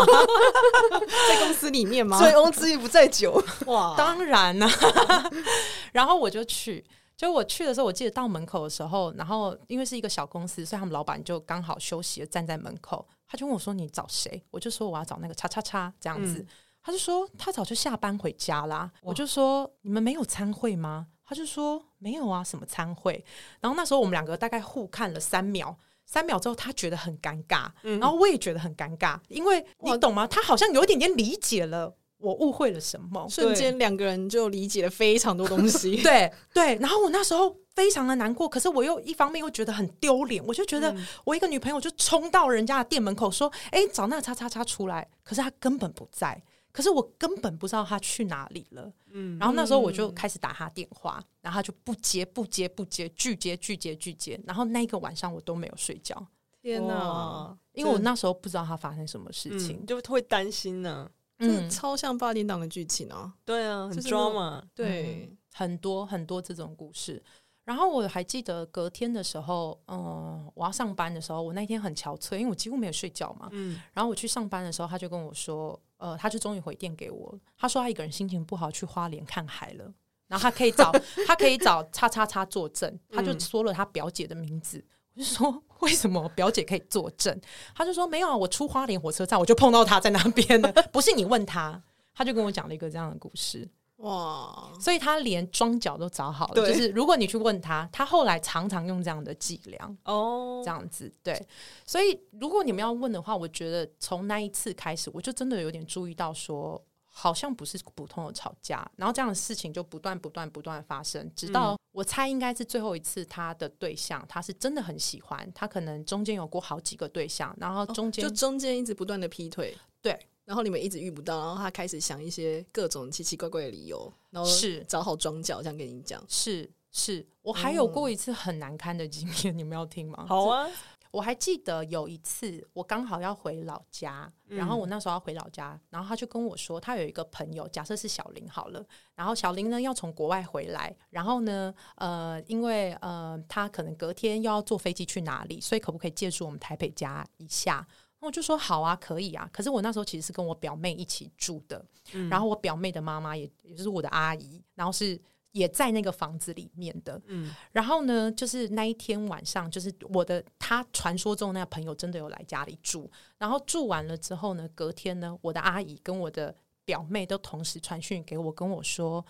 [1.27, 2.17] 在公司里面吗？
[2.17, 5.29] 醉翁之意不在酒，哇，当然啦、啊。
[5.91, 6.85] 然后我就去，
[7.17, 16.47] 就我去的时候，我记得到门口的时候，然后因为是一个小公司，所以他们老板就刚好休息了，站在门口，他就问我说：“你找谁？”我就说：“我要找那个叉叉叉。”这样子，嗯、
[16.81, 18.89] 他就说他早就下班回家啦。
[19.01, 23.23] 我就说：“你们没有参会吗？”他就说没有啊，什么参会？
[23.61, 30.25] 然后那时候我们两个大概互看了三秒，三秒之后他觉得很尴尬，嗯、然后我也觉得很尴尬，因为你懂吗？
[30.25, 35.97] 他好像有一点点理解了我误会了什么，瞬间两个人就理解了非常多东西。
[36.03, 46.41] 对对，然后我那时候非常的难过，可是我又一方面又觉得很丢脸，我就觉得我一个女朋友就冲到人家的店门口说：“哎、嗯，找那个叉叉叉出来。”可是他根本不在。
[46.79, 48.89] 可是我根本不知道他去哪里了。
[49.11, 56.25] 嗯，然后那时候我就开始打他电话，然后他就不接不接不接，拒接拒接拒接，然后那一个晚上我都没有睡觉。
[56.61, 57.53] 天哪！
[57.73, 61.11] 因为我那时候不知道他发生什么事情，嗯、就会担心呢、啊。
[61.39, 63.33] 嗯，超像八点档的剧情啊！
[63.43, 64.63] 对啊，很抓嘛。
[64.73, 67.21] 对、嗯，很多很多这种故事。
[67.65, 73.49] 然后我还记得隔天的时候，嗯、呃，我要上班的时候，我那天很憔悴，因为我几乎没有睡觉嘛。
[73.51, 73.81] 嗯。
[73.91, 79.93] 然后我去上班的时候，他就跟我说，呃，他就终于回电给我，他说他一个人心情不好去花莲看海了，
[80.27, 80.91] 然后他可以找
[81.27, 84.83] 他可以找叉叉叉作证，他就说了他表姐的名字。
[85.13, 87.39] 我就说，为什么表姐可以作证？
[87.75, 91.81] 他就说没有啊，我出花莲火车站我就碰到他在那边了， 不是你问他，
[92.13, 93.69] 他就跟我讲了一个这样的故事。
[93.99, 94.71] 哇！
[94.79, 101.45] 所以他连桩脚都找好了，就是如果你去问他，他后来常常用这样的伎俩哦，这样子对。
[101.85, 106.83] 所以如果你们要问的话，我觉得从那一次开始，我就真的有点注意到说。
[107.11, 120.17] 好像不是普通的吵架，然后这样的事情就不断不断不断发生，直到我猜应该是最后一次，他的对象他是真的很喜欢，他可能中间有过好几个对象，然后中间、哦、就中间一直不断的劈腿，对，
[120.49, 130.25] 然后你们一直遇不到，然后他开始想一些各种奇奇怪怪的理由，然后是找好装脚，这样跟你讲，是是，我还有过一次很难堪的经验，你们要听吗？
[130.27, 130.67] 好啊。
[131.11, 138.83] 我还记得有一次，我刚好要回老家，然后我那时候要回老家，然后他就跟我说，他有一个朋友，假设是小林好了，
[139.15, 147.87] 然后小林呢要从国外回来，然后呢，呃，因为呃，他可能隔天又要坐飞机去哪里，所以可不可以借住我们台北家一下？
[148.19, 149.49] 我就说好啊，可以啊。
[149.51, 151.85] 可是我那时候其实是跟我表妹一起住的，
[152.29, 155.19] 然后我表妹的妈妈也也就是我的阿姨，然后是。
[155.51, 166.55] 也在那个房子里面的，嗯，然后呢，就是那一天晚上，就是我的他传说中那个朋友真的有来家里住，然后住完了之后呢，隔天呢，我的阿姨跟我的
[166.85, 169.25] 表妹都同时传讯给我，跟我说，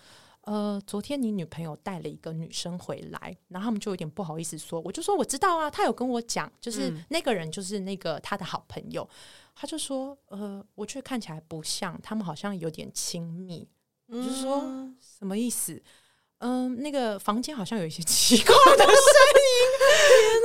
[0.50, 9.08] 呃，昨天你女朋友带了一个女生回来，然后他们就有点不好意思说，我就说我知道啊，他有跟我讲，就是那个人就是那个他的好朋友，
[9.54, 13.68] 他就说，呃，我却看起来不像，他们好像有点亲密，
[14.08, 14.60] 我就说
[14.98, 15.80] 什么意思？
[16.38, 18.92] 嗯，那个房间好像有一些奇怪的声音，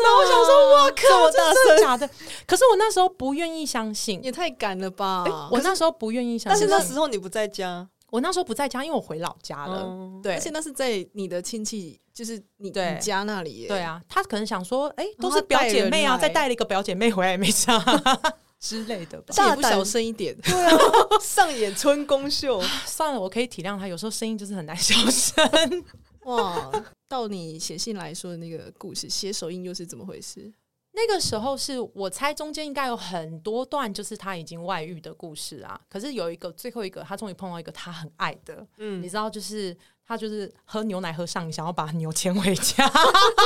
[0.03, 2.07] 那我想说，我靠，这是假的？
[2.45, 5.23] 可是我那时候不愿意相信，也太赶了吧！
[5.23, 9.81] 欸、我那时候不愿意相信，但是那时候你不在家，我那时候不在家，因为我回老家了。
[9.83, 13.67] 嗯、对，而且那是在你的亲戚，就是你你家那里耶。
[13.67, 17.77] 对啊，他可能想说，哎、欸，都是表姐妹啊，再带了一个表姐妹回来也没差。
[18.57, 20.77] 之类的吧，大胆不小声一点，对啊，
[21.21, 22.61] 上演春宫秀。
[22.87, 25.83] 算了，我可以体谅他，有时候声音就是很难小声。
[26.23, 26.71] 哇，
[27.09, 30.51] 到你写信来说的那个故事，写手印又是怎么回事？
[30.95, 35.79] 那个时候是我猜中间应该有很多段，就是他已经外遇的故事啊。
[35.89, 39.75] 可是有一个最后一个，他终于碰到一个他很爱的，嗯，你知道，就是。
[40.07, 42.87] 他就是喝牛奶喝上瘾，想要把牛牵回家，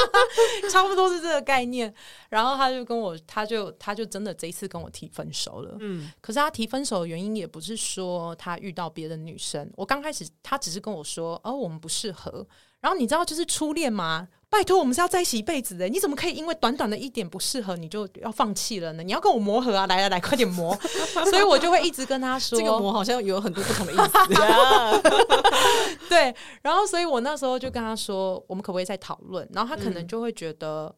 [0.69, 1.93] 差不多是这个概念。
[2.27, 5.77] 然后他就跟我，他就他就真的这一次跟我提分手了。
[5.79, 9.71] 嗯，可是他提分手的原因也不是说他遇到别的女生。
[9.77, 12.45] 我刚开始他只是跟我说，哦，我们不适合。
[12.81, 14.27] 然后你知道，就是初恋吗？
[14.51, 19.03] 拜托，我们是要在一起一辈子的，你怎么可以因为短短的一点不适合，你就要放弃了呢？
[19.03, 19.85] 你要跟我磨合啊！
[19.85, 20.75] 来来来，快点磨！
[21.29, 24.09] 所以我就会一直跟他说，这个磨好像有很多不同的意思。
[26.09, 29.47] 对，然后所以我那时候就跟他说，我们可不可以再讨论？
[29.53, 30.95] 然后他可能就会觉得，嗯、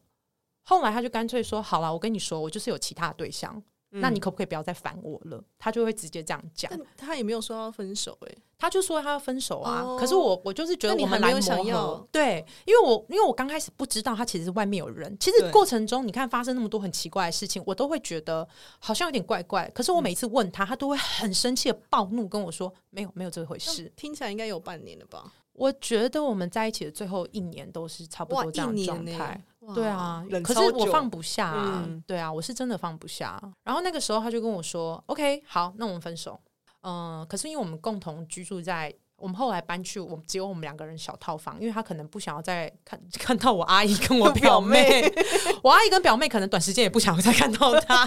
[0.64, 3.62] 后来他就干脆说，好了，我跟你说，我就是有其他对象。
[3.92, 5.42] 那你可不可以不要再烦我了？
[5.58, 6.72] 他就会直接这样讲。
[6.96, 9.96] 他也没有说要分手，欸，诶，他就说他要分手啊。
[9.98, 15.14] 可是我我就是觉得我们来磨合，对，因为我因为我刚开始不知道他其实外面有人。
[15.20, 18.46] 其实过程中你看发生那么多很奇怪的事情，我都会觉得
[18.78, 19.70] 好像有点怪怪。
[19.74, 25.32] 可是我每次问他，他都会很生气的暴怒跟我说：“没有，没有这回事。”听起来应该有半年了吧？
[25.52, 29.40] 我觉得我们在一起的最后一年都是差不多这样的状态。
[29.74, 31.84] 对啊，可是我放不下啊。
[31.86, 33.40] 嗯、对啊，我是真的放不下。
[33.62, 36.40] 然后那个时候他就跟我说：“OK，好，那我们分手。”
[36.82, 38.92] 嗯，可是因为我们共同居住在。
[39.22, 45.26] 我们后来搬去我们只有我们两个人小套房，因为他可能不想要再看 看到我阿姨跟我表妹， 表妹
[45.62, 48.04] 我阿姨跟表妹可能短时间也不想要再看到他，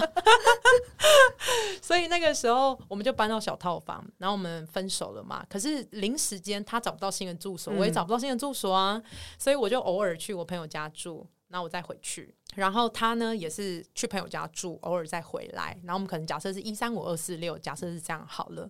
[1.80, 5.42] 所以那个时候我们就搬到小套房，然后我们分手了嘛。
[5.48, 9.02] 可是临时间他找不到新的住所，我也找不到新的住所啊，
[9.38, 12.34] 所以我就偶尔去我朋友家住，然后我再回去。
[12.54, 15.78] 然后他呢也是去朋友家住，偶尔再回来。
[15.84, 18.68] 然后我们可能假设是一三五二四六，假设是这样好了。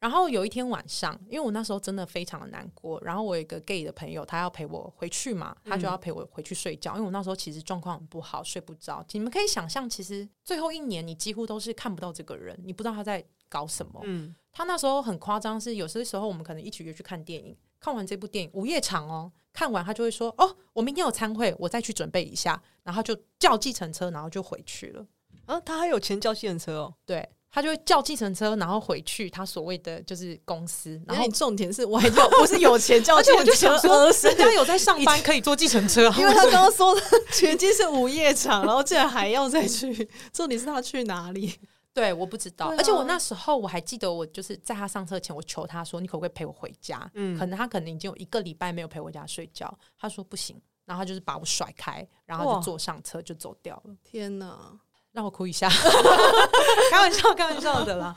[0.00, 9.04] 然后有一天晚上，因为我那时候真的非常的难过，然后我有一个 gay 的朋友，他要陪我回去嘛，他就要陪我回去睡觉，嗯、因为我那时候其实状况很不好，睡不着。
[9.12, 14.00] 你们可以想象，其实最后一年你几乎都是看不到这个人，你不知道他在搞什么。
[14.04, 25.06] 嗯，他那时候很夸张，是有些时候我们可能一起约去看电影，看完这部电影午夜场哦，看完他就会说：“哦，我明天有参会，我再去准备一下。”然后就叫计程车，然后就回去了。
[25.44, 26.94] 啊，他还有钱叫计程车哦？
[27.04, 27.28] 对。
[27.50, 31.00] 他就会叫计程车，然后回去他所谓的就是公司。
[31.06, 37.00] 然后重点是我还叫不是有钱叫计程车，而且我就想说，人家有在上班可以坐计程车， 因为他刚刚说的
[37.32, 40.08] 全金是午夜场，然后竟然还要再去。
[40.32, 41.58] 重点是他去哪里？
[41.92, 42.66] 对，我不知道。
[42.66, 49.76] 啊、而且我那时候我还记得，我就是在他上车前，我求他说：“你可不可以陪我回家？”嗯，可能他可能已经有一个礼拜没有陪我家睡觉。
[49.98, 53.96] 他说不行，然后他就是把我甩开，然后就坐上车就走掉了。
[54.04, 54.78] 天哪！
[55.12, 55.68] 让我哭一下，
[56.90, 58.16] 开玩笑，开玩笑的啦。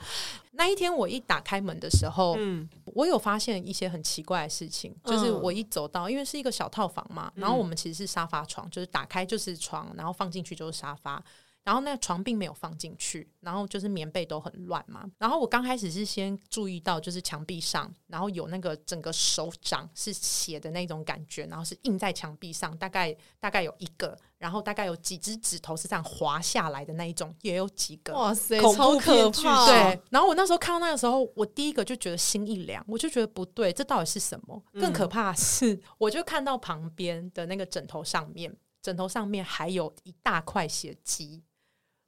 [0.56, 11.22] 那一天我一打开门的时候，嗯，我有发现一些很奇怪的事情，就是我一走到，因为是一个小套房嘛，然后我们其实是沙发床，就是打开就是床，然后放进去就是沙发。
[11.64, 15.10] 然后那个床并没有放进去，然后就是棉被都很乱嘛。
[15.18, 28.14] 然后我刚开始是先注意到，就是墙壁上，然后有那个整个手掌是血的那种感觉，然后是印在墙壁上，大概大概有一个，然后大概有几只指头是这样滑下来的那一种，也有几个。
[28.14, 29.66] 哇塞，超可怕！
[29.66, 30.02] 对。
[30.10, 34.62] 然后我那时候看到那个时候，我第一个就觉得心一凉，我就觉得不对，这到底是什么？
[34.74, 41.42] 更可怕的是，我就看到旁边的那个枕头上面，枕头上面还有一大块血迹。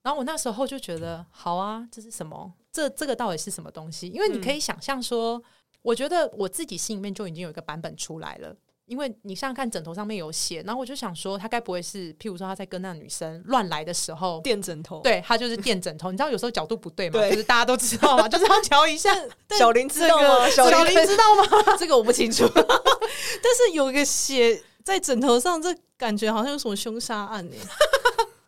[0.05, 2.53] 然后我那时候就觉得，好啊，这是什么？
[2.71, 4.07] 这这个到底是什么东西？
[4.07, 5.41] 因为你可以想象说，
[5.81, 8.55] 我觉得我自己心里面就已经有一个版本出来了。
[8.85, 15.01] 因为你想想看，枕头上面有血，然后我就想说，他该不会是，譬如说他在跟那女生乱来的时候垫枕头？
[15.01, 16.11] 对，他就是垫枕头。
[16.11, 17.19] 你知道有时候角度不对嘛？
[17.27, 19.09] 就是大家都知道嘛，就是要调一下。
[19.57, 20.47] 小林知道吗？
[20.51, 21.43] 小林知道吗？
[21.79, 22.47] 这个我不清楚。
[22.53, 27.55] 但是有一个血在枕头上，这感觉好像有什么凶杀案呢？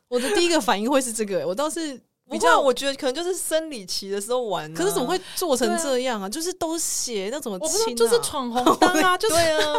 [0.09, 6.25] 我的第一个反应会是这个、欸，我倒是比较，我觉得可能就是生理期的时候玩、啊，可是怎么会做成这样啊？
[6.25, 7.95] 啊就是都写，那怎么清、啊？
[7.95, 9.15] 就是闯红灯啊！
[9.19, 9.73] 就是对啊，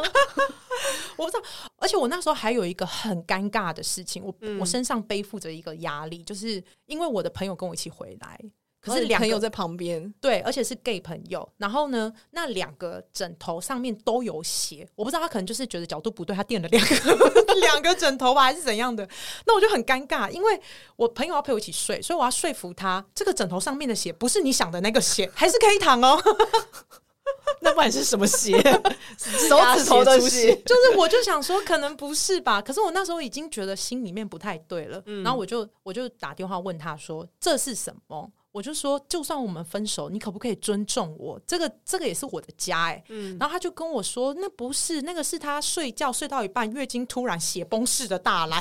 [1.16, 1.42] 我不知道。
[1.76, 8.40] 而且我那时候还有一个很尴尬的事情，我、嗯、我身上背负着一个压力，就是因为我的朋友跟我一起回来。
[8.80, 11.46] 可是两朋友在旁边，对，而且是 gay 朋友。
[11.56, 19.08] 然后呢，那两个枕头上面都有血，我不知道他可能就是觉得角度不对，他垫了两个 两个枕头吧，还是怎样的？
[19.46, 20.60] 那我就很尴尬，因为
[20.96, 26.22] 我朋友要陪我一起睡，所以我要说服他，这个枕头上面的血不是你想的那个血，还是可以躺哦。
[27.60, 28.56] 那不然是什么血？
[29.18, 30.54] 手指头的血？
[30.64, 32.62] 就是我就想说，可能不是吧？
[32.62, 41.40] 可是我那时候已经觉得心里面不太对了，嗯、然后我就我就打电话问他说：“这是什么？”我就说，就算我们分手，你可不可以尊重我？
[41.46, 43.04] 这个这个也是我的家哎、欸。
[43.06, 48.60] 嗯，然后他就跟我说，那不是，那个是他睡觉睡到一半，月经突然血崩式的大来，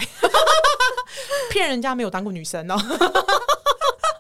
[1.50, 2.78] 骗人家没有当过女生哦。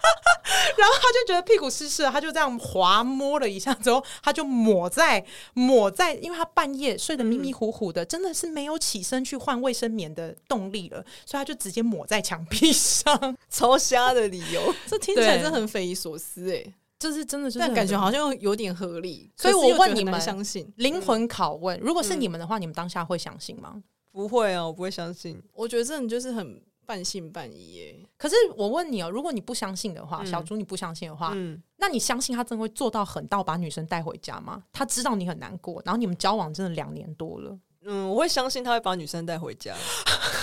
[0.77, 20.71] 然后他就觉得屁股湿湿的，他就这样滑摸了一下之后，他就抹在抹在，因为他半夜睡得迷迷糊糊的，真的是没有起身去换卫生棉的动力了，所以他就直接抹在墙壁上， 超瞎的理由， 这听起来真的很匪夷所思哎，就是真的，但感觉好像有点合理，所以我问你们，相信。
[20.77, 23.81] 灵魂拷问，如果是你们的话，你们当下会相信吗？
[24.11, 26.61] 不会啊，我不会相信，我觉得这种就是很。
[26.87, 28.09] 半信半疑耶。
[28.17, 34.63] 可是我问你哦，如果你不相信的话，嗯、小猪你不相信的话，嗯、那你相信他真的会做到狠到把女生带回家吗？
[34.71, 37.59] 他知道你很难过，然后你们交往真的两年多了。
[37.83, 39.75] 嗯，我会相信他会把女生带回家。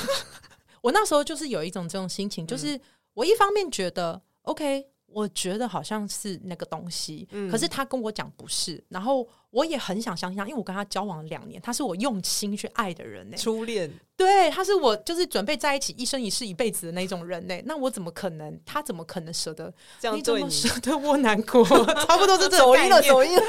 [0.83, 2.79] 我那时候就是有一种这种心情，就是
[3.15, 4.87] 我一方面觉得、嗯、OK。
[5.15, 18.61] 我觉得好像是那个东西，嗯、可是他跟我讲不是，然后我也很想相信他，因为我跟他交往了两年，他是我用心去爱的人呢、欸，初恋，对，他是我就是准备在一起一生一世一辈子的那种人呢、欸，那我怎么可能？
[18.67, 20.51] 他怎么可能舍得这样对你？
[20.51, 21.65] 怎么舍得我难过？
[22.07, 23.43] 差不多是这种走音了，走音了，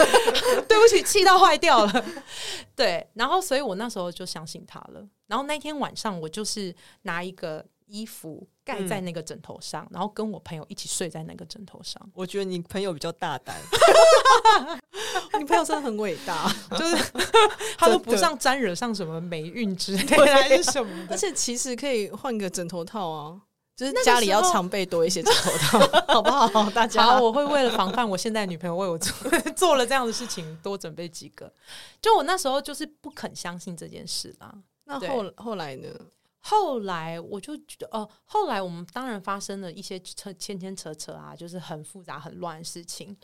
[0.70, 2.06] 对不起，气到坏掉了。
[2.76, 5.04] 对，然后所以我那时候就相信他了。
[5.26, 7.66] 然后那天晚上我就是拿一个。
[7.88, 12.02] 衣服盖在那个枕头上，嗯、然后跟我朋友一起睡在那个枕头上。
[12.16, 13.56] 我觉得你朋友比较大胆，
[15.40, 16.98] 你朋友真的很伟大， 就是
[17.78, 21.14] 他都不上沾惹上什么霉运之类的还是什么的。
[21.14, 23.40] 而且其实可以换个枕头套啊，
[23.76, 26.70] 就是家里要常备多一些枕头套，好不好？
[26.72, 29.14] 大家好，我会为了防范我现在女朋友为我做
[29.56, 31.52] 做了这样的事情，多准备几个。
[32.02, 34.52] 就我那时候就是不肯相信这件事啦。
[34.86, 35.88] 那后后来呢？
[36.48, 43.18] 后来我就觉得，呃，后来我们当然发生了一些扯牵牵扯扯啊，就是很复杂很乱的事情。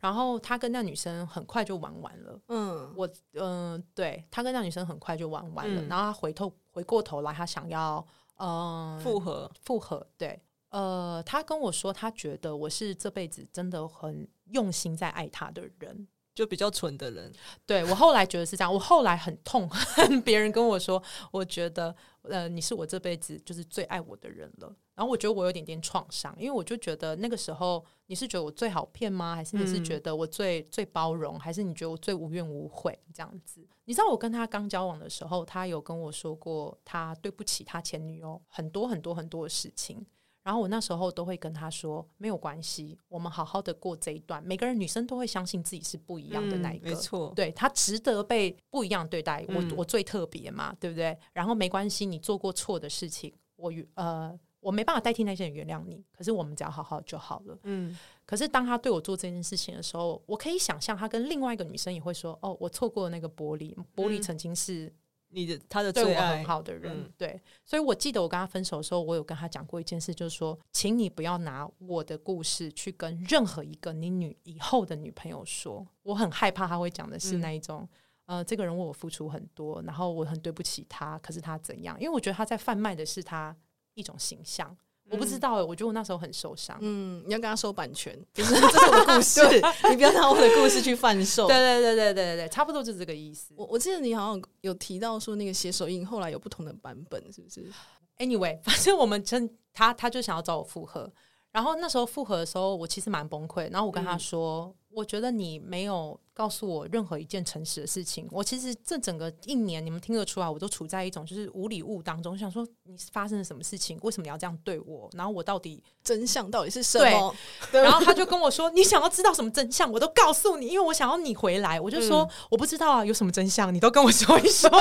[0.00, 2.40] 然后他跟那女生很快就玩完了。
[2.48, 5.82] 嗯，我嗯、呃，对，他跟那女生很快就玩完了。
[5.82, 8.04] 嗯、然后他回头回过头来，他想要
[8.38, 10.04] 嗯复合复合。
[10.18, 16.08] 对，呃，他跟我说，他觉得我是这辈子真的很用心在爱他的人。
[16.34, 17.32] 就比较蠢的人，
[17.64, 18.72] 对，我后来觉得是这样。
[18.72, 24.74] 我后来很痛恨别人跟我说，我觉得呃，你是我这辈子就是最爱我的人了。
[24.96, 29.34] 然后我觉得我有点点创伤，因为我就觉得那个时候你是觉得我最好骗吗？
[29.36, 31.38] 还是你是觉得我最、嗯、最包容？
[31.38, 33.64] 还是你觉得我最无怨无悔这样子？
[33.84, 40.04] 你知道我跟他刚交往的时候，他有跟我说过他对不起他前女友很多很多很多的事情。
[40.44, 44.44] 然后我那时候都会跟他说，没有关系，我们好好的过这一段。
[44.44, 49.42] 每个人女生都会相信自己是不一样的那一个，嗯、没错，对，她值得被不一样对待。
[49.48, 51.18] 我、嗯、我最特别嘛，对不对？
[51.32, 57.58] 然后没关系，你做过错的事情，我呃我没办法代替那些人原谅你，可是我们只要好好就好了。
[57.62, 57.96] 嗯。
[58.26, 64.92] 可是当他对我做这件事情的时候，我可以想象他跟另外一个女生也会说：“哦，我错过了那个玻璃，玻璃曾经是。”
[65.34, 77.88] 你的他的对最我很好的人，嗯、对，所以我记得我跟他分手的时候，我有跟他讲过一件事，就是说，请你不要拿我的故事去跟任何一个你女以后的女朋友说，我很害怕他会讲的是那一种，
[78.26, 82.00] 嗯、呃，这个人为我付出很多，然后我很对不起他，可是他怎样？
[82.00, 83.54] 因为我觉得他在贩卖的是他
[83.94, 84.76] 一种形象。
[85.10, 86.76] 我不知道、欸，我觉得我那时候很受伤。
[86.80, 89.40] 嗯，你要跟他收版权，就是这是我的故事，
[89.90, 91.46] 你不要拿我的故事去贩售。
[91.46, 93.52] 对对对对对对，差不多就是这个意思。
[93.56, 97.70] 我我记得你好像有提到说，那个写手印后来有不同的版本，是不是
[98.18, 101.12] ？Anyway， 反正我们真他他就想要找我复合，
[101.52, 103.70] 然后那时候复合的时候，我其实蛮崩溃。
[103.70, 104.74] 然后我跟他说。
[104.94, 108.28] 嗯我觉得你没有告诉我任何一件诚实的事情。
[108.30, 112.38] 我其实这整个一年，你们听得出来，我都处在一种就是无礼物当中。
[112.38, 113.98] 想说你发生了什么事情？
[114.02, 115.10] 为什么你要这样对我？
[115.14, 117.34] 然后我到底真相到底是什么？
[117.72, 117.82] 对。
[117.82, 119.90] 然后他就跟我说：“你想要知道什么真相？
[119.90, 123.74] 我都告诉你，因为我想要你回来。”我就说：“嗯、我不知道啊，有什么真相？
[123.74, 124.70] 你都跟我说一说。”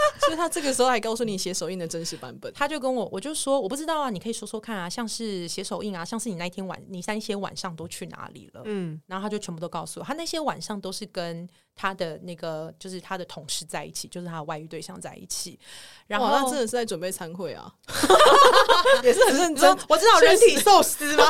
[0.20, 8.62] 所以他这个时候还告诉你写手印的真实版本，他就跟我，我就说我不知道啊，你可以说说看啊，像是写手印啊，像是你那天晚，你那些晚上都去哪里了？
[8.64, 15.58] 嗯，然后他就全部都告诉我，他那些晚上都是跟他的那个就是他的同事在一起，就是他的外遇对象在一起。
[16.06, 17.72] 然后他真的是在准备参会啊，
[19.02, 19.70] 也是很认真。
[19.88, 21.24] 我知道人体寿司吗？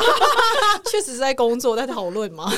[0.85, 2.51] 确实是 在工作，在讨论嘛。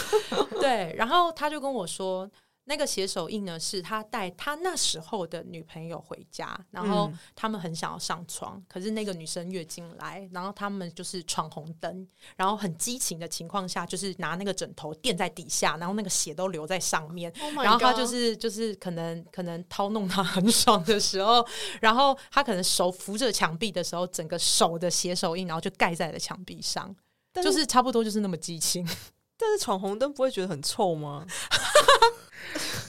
[0.59, 2.29] 对，然后他就跟我说。
[2.65, 12.07] 那个写手印呢，是他带他那时候的女朋友回家，然后他们很想要上床，嗯、可是那个女生月经来，然后他们就是闯红灯，
[12.37, 21.45] 然后很激情的情况下，就是拿那个枕头垫在底下，然后那个血都流在上面，oh、然后他就是就是可能可能掏弄他很爽的时候，
[21.81, 26.95] 然后他可能手扶着墙壁的时候，整个手的写手印，然后就盖在了墙壁上，
[27.35, 28.87] 是就是差不多就是那么激情。
[29.35, 31.25] 但是闯红灯不会觉得很臭吗？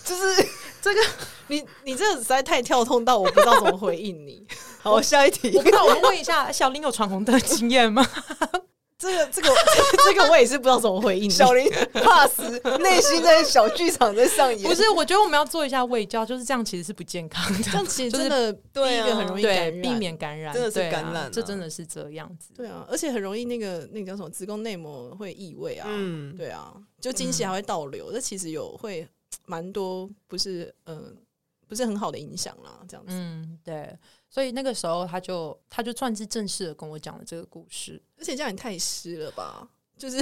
[0.05, 0.47] 就是
[0.83, 1.01] 这个，
[1.49, 4.47] 你你这个实在太跳痛到我不知道怎么回应你。
[4.81, 5.51] 好，下一题。
[5.65, 8.07] 那我们问一下，小林有闯红灯的经验吗？
[8.97, 9.51] 这个这个
[10.07, 11.29] 这个我也是不知道怎么回应。
[11.29, 14.63] 小林怕死，内心在小剧场在上演。
[14.63, 17.63] 不是，我觉得我们要做一下卫教，就是这样，其实是不健康的。
[17.63, 22.55] 这样其实真的第一个很容易感染，避免感染，真的是感染，这真的是这样子。
[22.57, 25.87] 对啊，而且很容易那个那个叫什么子宫内膜会异位啊。
[25.91, 29.07] 嗯，对啊，就经血还会倒流，这其实有会。
[29.47, 31.13] 蛮多不是嗯、呃，
[31.67, 33.13] 不是很好的影响啦，这样子。
[33.13, 33.97] 嗯，对，
[34.29, 39.69] 所以那个时候他就他就算是正式的跟我讲了这个故事，而且这样也太湿了吧？
[39.97, 40.19] 就是，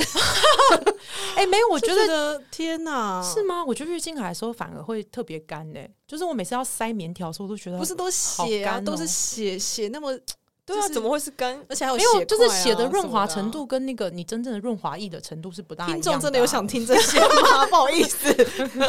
[1.35, 3.65] 哎、欸，没有，我觉得，觉得天哪，是吗？
[3.65, 10.19] 我觉得月经来的时候反而会特别干呢，就是我每次要塞棉条的时候，我都觉得不是都血啊，都是血血那么。
[10.73, 11.59] 对啊，怎么会是干？
[11.69, 16.03] 而且还有没有，就是血的润滑程度跟那个你真正的润滑液的程度是不大一样的。
[16.03, 17.67] 听众真的有想听这些吗？
[17.71, 18.35] 不好意思，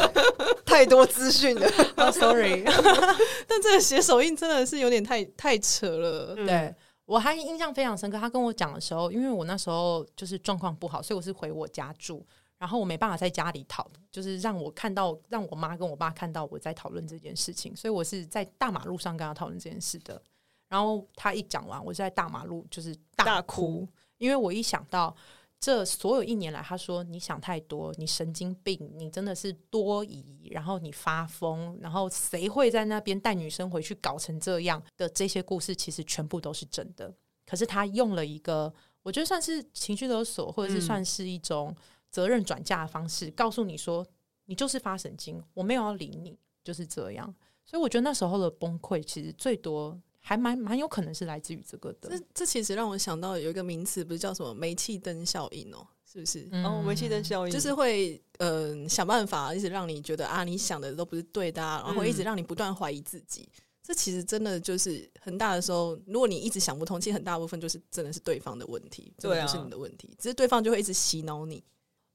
[0.64, 1.66] 太多资讯了。
[1.96, 2.64] Oh, sorry，
[3.46, 6.34] 但这个写手印真的是有点太太扯了。
[6.36, 6.74] 嗯、对，
[7.06, 8.18] 我还印象非常深刻。
[8.18, 12.24] 他跟我讲的时候，因为我那时候就是状况不好，所以我是回我家住，
[12.58, 20.20] 然后我没办法在家里讨，就是让我看到，让我妈跟我爸看到我在讨论这件事情，所以我是在大马路上跟他讨论这件事的。
[20.74, 25.14] 然后他一讲完，我就在大马路就是大哭，大哭，因为我一想到
[25.60, 37.14] 这所有一年来，他说你想太多，你神经病，你真的是多疑，然后你发疯，然后谁会在那边带女生回去搞成这样的这些故事，其实全部都是真的。
[37.46, 41.72] 可是他用了一个我觉得算是情绪勒索，或者是算是一种
[42.10, 44.04] 责任转嫁的方式，嗯、告诉你说
[44.46, 47.32] 你就是发神经，我没有要理你，就是这样。
[47.64, 49.96] 所以我觉得那时候的崩溃，其实最多。
[50.26, 52.08] 还蛮蛮有可能是来自于这个的。
[52.08, 56.48] 这这其实让我想到有一个名词，不是叫什么煤气灯效应哦，是不是？
[56.50, 63.42] 嗯、哦，煤气灯效应就是会嗯、呃、想办法一直让你觉得啊，你想的都不是对的，啊，然后一直让你不断怀疑自己。
[63.42, 71.62] 嗯、这其实真的就是很大的时候，如果你一直想不通，其实很大部分就是真的是对方的问题，真的不是你的问题，啊、只是对方就会一直洗脑你。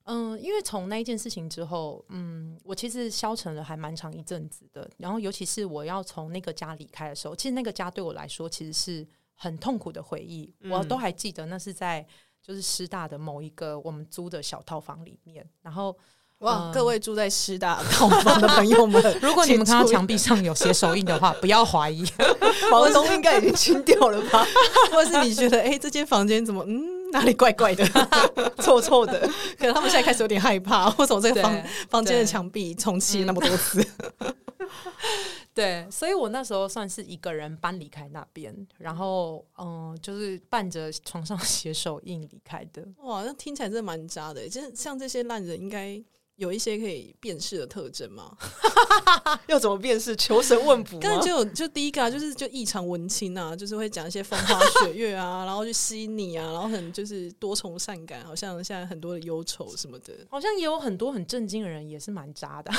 [0.10, 4.89] 嗯，因为从那一件事情之后，嗯，我其实消沉了还蛮长一阵子的。
[4.97, 10.53] 然后，尤其是我要从那个家离开的时候，其实那个家对我来说其实是很痛苦的回忆。
[10.62, 12.05] 嗯、我都还记得，那是在
[12.41, 15.47] 就是师大的某一个我们租的小套房里面。
[15.62, 15.95] 然后。
[16.39, 16.70] 哇！
[16.70, 22.05] 嗯、各位住在师大套房的朋友们， 如果你们看到墙壁上有写手印的话，不要怀疑，
[22.72, 24.47] 房东应该已经清掉了吧？
[24.89, 27.86] 或者是你觉得，哎、欸，这间房间怎么嗯 哪里怪怪的、
[28.62, 29.20] 臭臭的？
[29.57, 33.86] 可能他们现在开始有点害怕，为什么这个房房间的墙壁重漆那么多次？
[35.53, 42.86] 对，所以我那时候算是一个人搬离开那边，然后嗯，就是伴着床上写手印离开的。
[43.03, 44.47] 哇，那听起来真的蛮渣的。
[44.47, 46.01] 就是像这些烂人，应该。
[46.40, 48.36] 有一些可以辨识的特征吗？
[49.48, 50.16] 要怎么辨识？
[50.16, 50.98] 求神问卜？
[51.02, 62.72] 刚才就就第一个啊，就是就异常文青啊，就是会讲一些风花雪月啊，然后去吸你啊，然后很就是多愁善感，好像现在很多的忧愁什么的，好像也有很多很正经的人也是蛮渣的。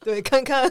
[0.00, 0.70] 对，看看，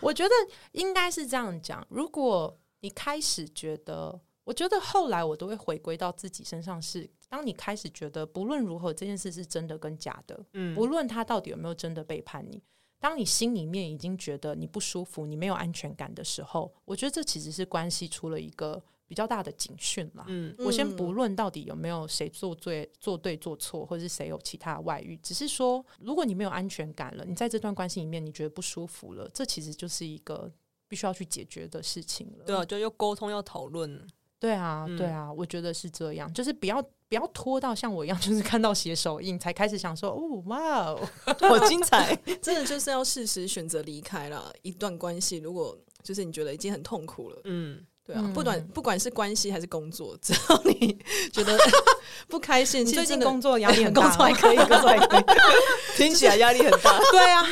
[0.00, 0.30] 我觉得
[0.72, 1.86] 应该是这样讲。
[1.88, 7.08] 如果你开始觉得，我觉得后来我都会回归到自己身上是。
[7.28, 12.62] 当你开始觉得不论如何这件事是真的跟假的，嗯，不论他到底有没有真的背叛你，
[13.00, 20.24] 当你心里面已经觉得你不舒服，你没有安全感的时候，我觉得这其实是关系出了一个比较大的警讯了。
[20.28, 30.50] 嗯，我先不论到底有没有谁做对、做对、做错，或者是谁有其他的外遇，只是说，如果你没有安全感了，你在这段关系里面你觉得不舒服了，这其实就是一个
[30.88, 32.44] 必须要去解决的事情了。
[32.44, 34.06] 对啊，就要沟通，要讨论。
[34.38, 36.82] 对啊，对啊，我觉得是这样，就是不要。
[37.08, 41.08] 不要拖到像我一样，就是看到写手印才开始想说哦，哇哦，
[41.40, 42.14] 好精彩！
[42.42, 45.36] 真的就是要适时选择离开了一段关系。
[45.38, 50.96] 如果就是你觉得已经很痛苦了，嗯，对啊，嗯、不管不管是关系还是工作，只要你
[51.32, 51.58] 觉得
[52.28, 55.24] 不开心，最近工作压力很大，工作还可以，工作还可以，
[55.98, 56.98] 听起来压力很大。
[57.10, 57.44] 对啊，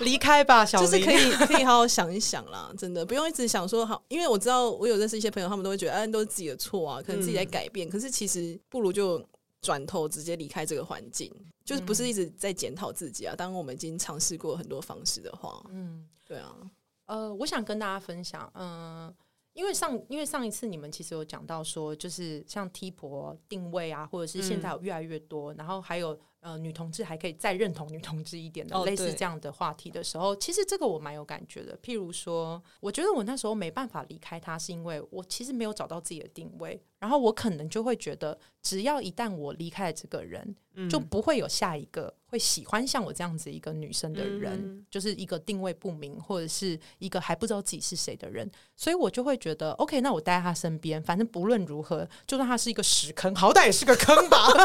[0.00, 9.24] 离开吧，小就是可以可以好好想一想啦，真的不用一直想说好，因为我知道我有认识一些朋友，他们都会觉得哎，都是自己的错啊，可能自己在改变，嗯、可是其实不如就。
[9.62, 11.30] 转头直接离开这个环境，
[11.66, 13.34] 就是不是一直在检讨自己啊？
[13.36, 16.56] 当我们已经尝试过很多方式的话，嗯，对啊，
[17.04, 18.64] 呃，我想跟大家分享，嗯、
[19.08, 19.14] 呃，
[19.60, 26.18] 因为上因为上一次你们其实有讲到说，就是像 T 婆定位啊，或者是现在有越来越多，嗯、然后还有。
[26.40, 31.76] 呃，女同志还可以再认同女同志一点的，类似这样的话题的时候，其实这个我蛮有感觉的。
[31.82, 40.56] 譬如说，我觉得我那时候没办法离开他，是因为我其实没有找到自己的定位，然后我可能就会觉得，只要一旦我离开了这个人，
[40.88, 54.48] 就不会有下一个会喜欢像我这样子一个女生的人，就是一个定位不明或者是一个还不知道自己是谁的人，所以我就会觉得，OK，那我待在他身边，反正不论如何，就算他是一个屎坑，好歹也是个坑吧。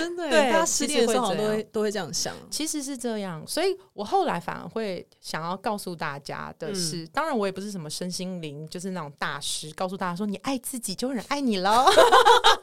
[0.00, 11.86] 真的，对，他失恋的时候都会都会这样想，其实是这样，所以我后来反而会想要告诉大家的是，嗯、当然我也不是什么身心灵，就是那种大师，告诉大家说你爱自己就有人爱你喽。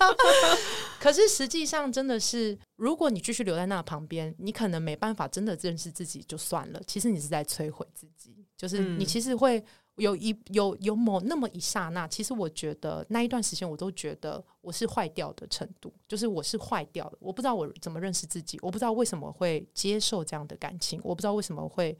[0.99, 9.63] 可是实际上真的是，如果你继续留在那旁边，你可能没办法真的认识自己就算了，其实你是在摧毁自己，就是你其实会。
[9.97, 17.17] 有一有有某那么一刹那，其实我觉得那一段时间，我都觉得我是坏掉的程度，就是我是坏掉的。
[17.19, 21.97] 我不知道我怎么认识自己，我不知道为什么会接受这样的感情，我不知道为什么会。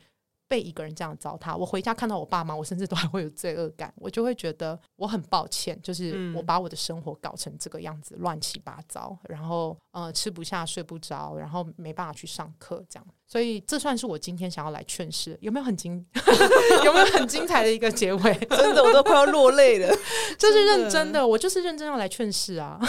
[0.49, 16.03] 被一个人这样糟蹋，我回家看到我爸妈，我甚至都还会有罪恶感，我就会觉得我很抱歉，就是我把我的生活搞成这个样子，乱七八糟，然后呃吃不下睡不着，然后没办法去上课，这样，所以这算是我今天想要来劝世，有没有很精，
[16.85, 18.33] 有没有很精彩的一个结尾？
[18.49, 19.93] 真的，我都快要落泪了，
[20.39, 22.79] 这是认真的，我就是认真要来劝世啊！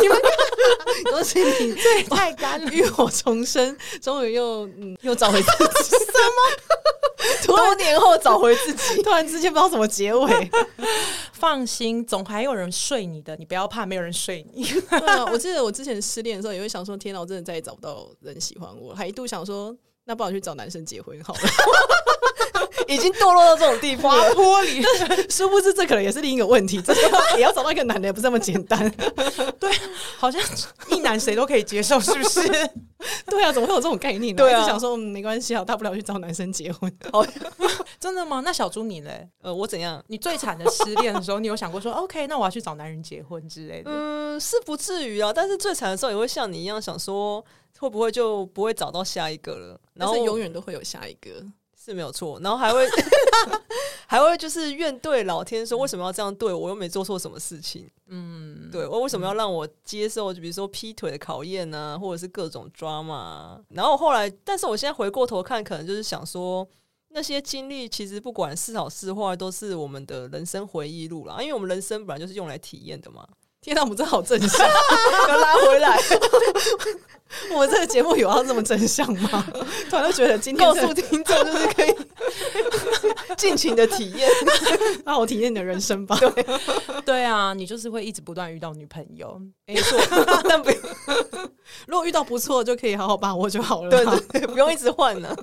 [0.00, 0.18] 你们
[1.10, 5.50] 恭喜你，对，太干了，浴火重生，终于又嗯又找回自
[5.84, 7.46] 己，什么？
[7.46, 10.50] 多年后找回自己，突然之间不知道怎么结尾。
[11.32, 14.64] 放心，总还有人睡你的，你不要怕，没有人睡你。
[14.90, 19.74] 对啊，我记得我之前失恋的时候，也会想说：天哪，我真的再也找不到人喜欢我，还一度想说，
[20.06, 21.40] 那不好去找男生结婚好了。
[22.88, 24.82] 已经堕落到这种地步，滑坡里，
[25.28, 26.80] 殊不知这可能也是另一个问题。
[26.80, 26.94] 这
[27.36, 28.90] 也要找到一个男的，也不是这么简单。
[29.58, 29.70] 对，
[30.18, 30.40] 好像
[30.90, 32.46] 一男谁都可以接受，是不是？
[33.26, 34.38] 对啊，怎么会有这种概念呢？
[34.38, 36.90] 对啊，就想说没关系啊，大不了去找男生结婚。
[37.12, 37.26] 哦，
[38.00, 38.40] 真的吗？
[38.44, 39.28] 那小猪你嘞？
[39.42, 40.02] 呃，我怎样？
[40.08, 43.90] 你最惨的失恋的时候，你有想过说，OK，那我要去找男人结婚之类的？
[43.90, 45.32] 嗯，是不至于啊。
[45.32, 47.44] 但是最惨的时候，也会像你一样想说，
[47.78, 49.80] 会不会就不会找到下一个了？
[49.94, 51.44] 然后永远都会有下一个。
[51.86, 52.84] 是没有错，然后还会
[54.08, 57.88] 还会就是怨对老天说为什么要这样对我，我又没做错什么事情。
[58.08, 63.60] 嗯，对我为什么要让我接受，就比如说劈腿的考验啊，或者是各种 drama。
[63.68, 66.66] 然后后来，但是我现在回过头看，可能就是想说，
[67.10, 71.40] 那些经历其实不管是好是坏，都是我们的人生回忆录啦。
[71.40, 73.24] 因为我们人生本来就是用来体验的嘛。
[73.66, 74.64] 天哪，我们真好正向，
[75.28, 75.98] 要拉回来。
[77.52, 79.44] 我们这个节目有要这么正向吗？
[79.90, 81.92] 突然就觉得今天告诉听众就是可以
[83.36, 84.30] 尽情的体验，
[85.04, 86.16] 让我体验你的人生吧。
[86.16, 86.46] 对，
[87.04, 89.36] 对啊，你就是会一直不断遇到女朋友，
[89.66, 89.98] 没错。
[90.48, 90.70] 但不，
[91.88, 93.90] 如果遇到不错，就可以好好把握就好了。
[93.90, 95.36] 对对对，不用一直换呢。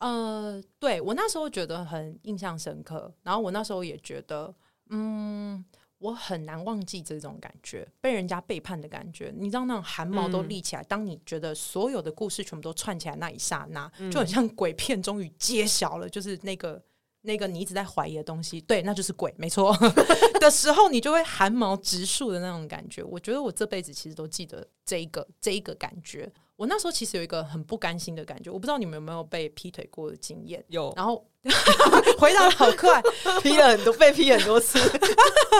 [0.00, 4.52] 呃，对我那时候觉得很印象深刻，然后我那时候也觉得，
[4.90, 5.64] 嗯。
[6.00, 9.32] 我很难忘记这种感觉，被人家背叛的感觉。
[9.36, 16.82] 你知道那种汗毛都立起来，嗯、当你觉得所有的故事全部都串起来那一刹那，嗯、就很像鬼片终于揭晓了，就是那个
[17.20, 19.76] 那个你一直在怀疑的东西，对，那就是鬼，没错
[20.40, 23.04] 的时候，你就会汗毛直竖的那种感觉。
[23.04, 26.32] 我觉得我这辈子其实都记得这一个这一个感觉。
[26.56, 30.64] 我那时候其实有一个很不甘心的感觉，我不知道你们有没有被劈腿过的经验？
[30.68, 31.26] 有，然后
[32.18, 33.02] 回答的好快，
[33.42, 34.78] 批了很多，被批很多次。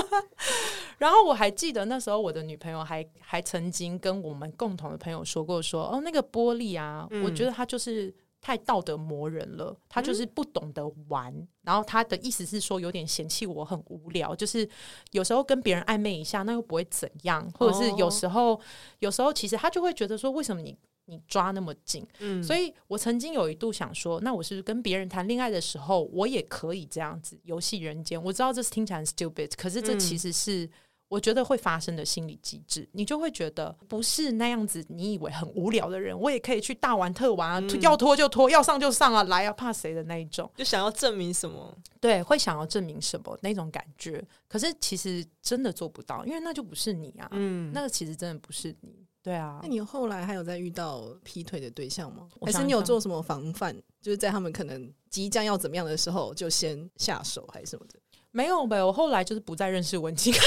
[0.99, 11.33] 然后我还记得那时候我的女朋友还还曾经跟我们共同的朋友说过说，说哦那个玻璃啊，嗯、我觉得他就是太道德磨人了，他就是不懂得玩。
[11.33, 14.69] 嗯、然后他的意思是说有点嫌弃我很无聊，就是
[15.13, 18.61] 有时候跟别人暧昧一下，那又不会怎样，或者是有时候、哦、
[18.99, 20.77] 有时候其实他就会觉得说，为什么你？
[21.11, 28.23] 你抓那么紧，嗯，所以我曾经有一度想说，那我是不是跟别人谈恋爱的时候，我也可以这样子游戏人间？
[28.23, 30.71] 我知道这是听起来很 stupid，可是这其实是
[31.09, 32.83] 我觉得会发生的心理机制。
[32.83, 41.77] 嗯、你就会觉得不是那样子，你以为很无聊的人，我也可以去大玩特玩啊，嗯、要拖就拖，要上就上啊，来啊，怕谁的那一种，就想要证明什么？
[42.01, 44.25] 对，会想要证明什么那种感觉？
[44.49, 49.00] 可是其实真的做不到，因为那就不是你啊，嗯，那个其实真的不是你。
[49.23, 52.27] 对啊，那你后来还有在遇到劈腿的对象吗？
[52.41, 53.77] 还是你有做什么防范？
[54.01, 57.99] 就是在他们可能即将要怎么样的时候，就先下手还是什么的？
[58.33, 58.83] 没有，呗。
[58.83, 60.41] 我后来就是不再认识文青， 开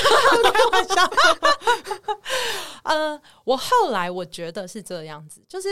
[0.72, 1.12] 玩笑。
[2.84, 5.68] 呃，我后来我觉得是这样子，就是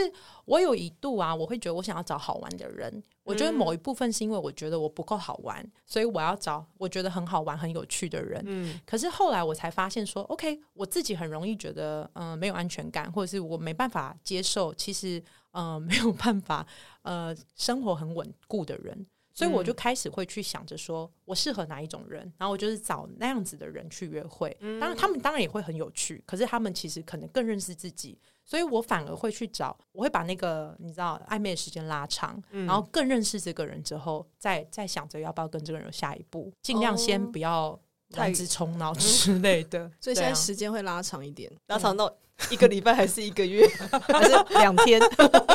[0.46, 3.04] 我有一度啊，我会觉得我想要找好玩的人。
[3.24, 8.42] 我觉得某一部分是因为我觉得我不够好玩，所以我要找我觉得很好玩、很有趣的人。
[8.46, 15.20] 嗯，可是后来我才发现说，OK，我自己很容易觉得嗯、呃、没有安全感，或者是我没办法接受，其实
[15.52, 16.66] 嗯、呃、 没有办法
[17.04, 19.06] 呃生活很稳固的人。
[19.34, 24.56] 所以我就开始会去想着说，我适合哪一种人，然后我就是找那样子的人去约会。
[24.60, 28.20] 当然，他们当然也会很有趣，可是他们其实可能更认识自己。
[28.52, 37.80] 所以我反而会去找，我会把那个你知道暧昧的时间拉长，然后更认识这个人之后，再再想着要不要跟这个人有下一步，尽量先不要
[38.12, 39.90] 太直冲脑之类的。
[40.02, 42.14] 所以现在时间会拉长一点，拉长到
[42.50, 43.66] 一个礼拜还是一个月，
[44.04, 45.00] 还是两天？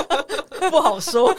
[0.70, 1.30] 不好说。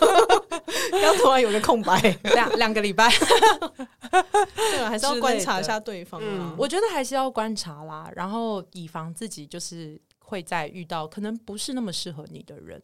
[0.91, 1.99] 刚突然有个空白，
[2.35, 6.21] 两两个礼拜，对啊，还是要观察一下对方。
[6.23, 12.81] 嗯，我觉得还是要观察啦，然后以防自己就是会再遇到可能不是那么适合你的人。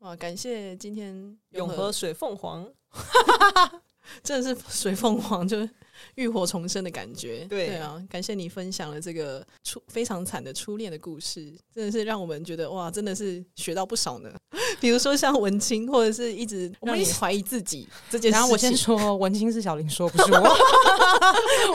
[0.00, 2.68] 哇，感谢今天永和水凤凰，
[4.24, 5.70] 真的是水凤凰就是。
[6.14, 14.30] 浴火重生的感觉，对，对啊，感谢你分享了这个初非常惨的初恋的故事，真的是让我们觉得哇，真的是学到不少呢。
[14.80, 18.34] 比如说像文青，或者是一直让你怀疑自己这件事。
[18.34, 20.56] 然后我先 说，文青是小林说，不是我。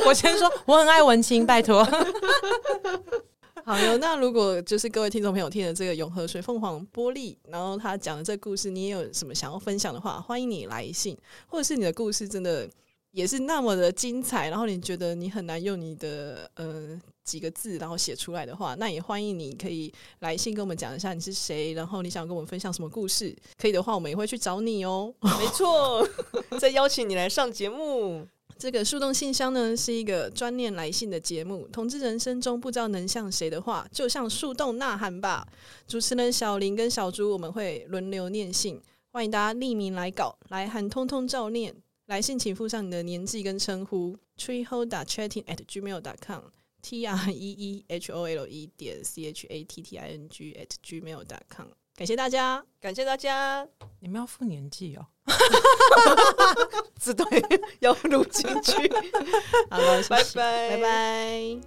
[0.07, 1.87] 我先说，我很爱文青，拜托。
[3.65, 12.69] 好哟，那如果就是各位听众朋友听了这个永和水凤凰玻璃，然后他讲的这个故事，你也有什么想要分享的话，欢迎你来信，或者是你的故事真的。
[13.11, 19.89] 也是那么的精彩，然后你觉得你很难用你的呃几个字然后写出来的话，那也欢迎你可以
[20.19, 25.13] 来信跟我们讲一下你是谁，然后你想跟我们分享什么故事，可以的话我们也会去找你哦。
[25.39, 26.05] 没错，
[26.59, 28.27] 再邀请你来上节目。
[28.57, 35.45] 这个树洞信箱呢是一个专念来信的节目，同志人生中不知道能向谁的话，就向树洞呐喊吧。
[35.87, 38.81] 主持人小林跟小朱我们会轮流念信，
[39.11, 41.75] 欢迎大家匿名来稿，来函通通照念。
[42.07, 49.63] 来信请附上你的年纪跟称呼，treehole.chatting at gmail dot com，t r e e h o l e 点 c h a
[49.63, 51.67] t t i n g at gmail dot com。
[51.97, 53.65] 感谢大家，感谢大家。
[54.01, 55.05] 你们要付年纪哦，
[56.99, 57.25] 自对
[57.79, 58.91] 要录进去。
[59.71, 61.57] 好了，拜拜，拜拜。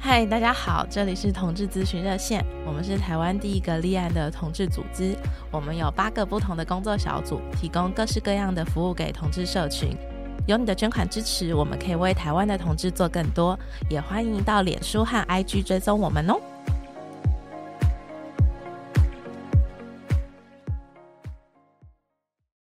[0.00, 5.16] 嗨，大家好，这里是同志咨询热线，我们是台湾第一个立案的同志组织，
[5.52, 9.96] 我们有八个不同的工作小组，提供各式各样的服务给同志社群。
[10.48, 13.56] 有你的捐款支持，我们可以为台湾的同志做更多，
[13.88, 16.34] 也欢迎到脸书和 IG 追踪我们哦。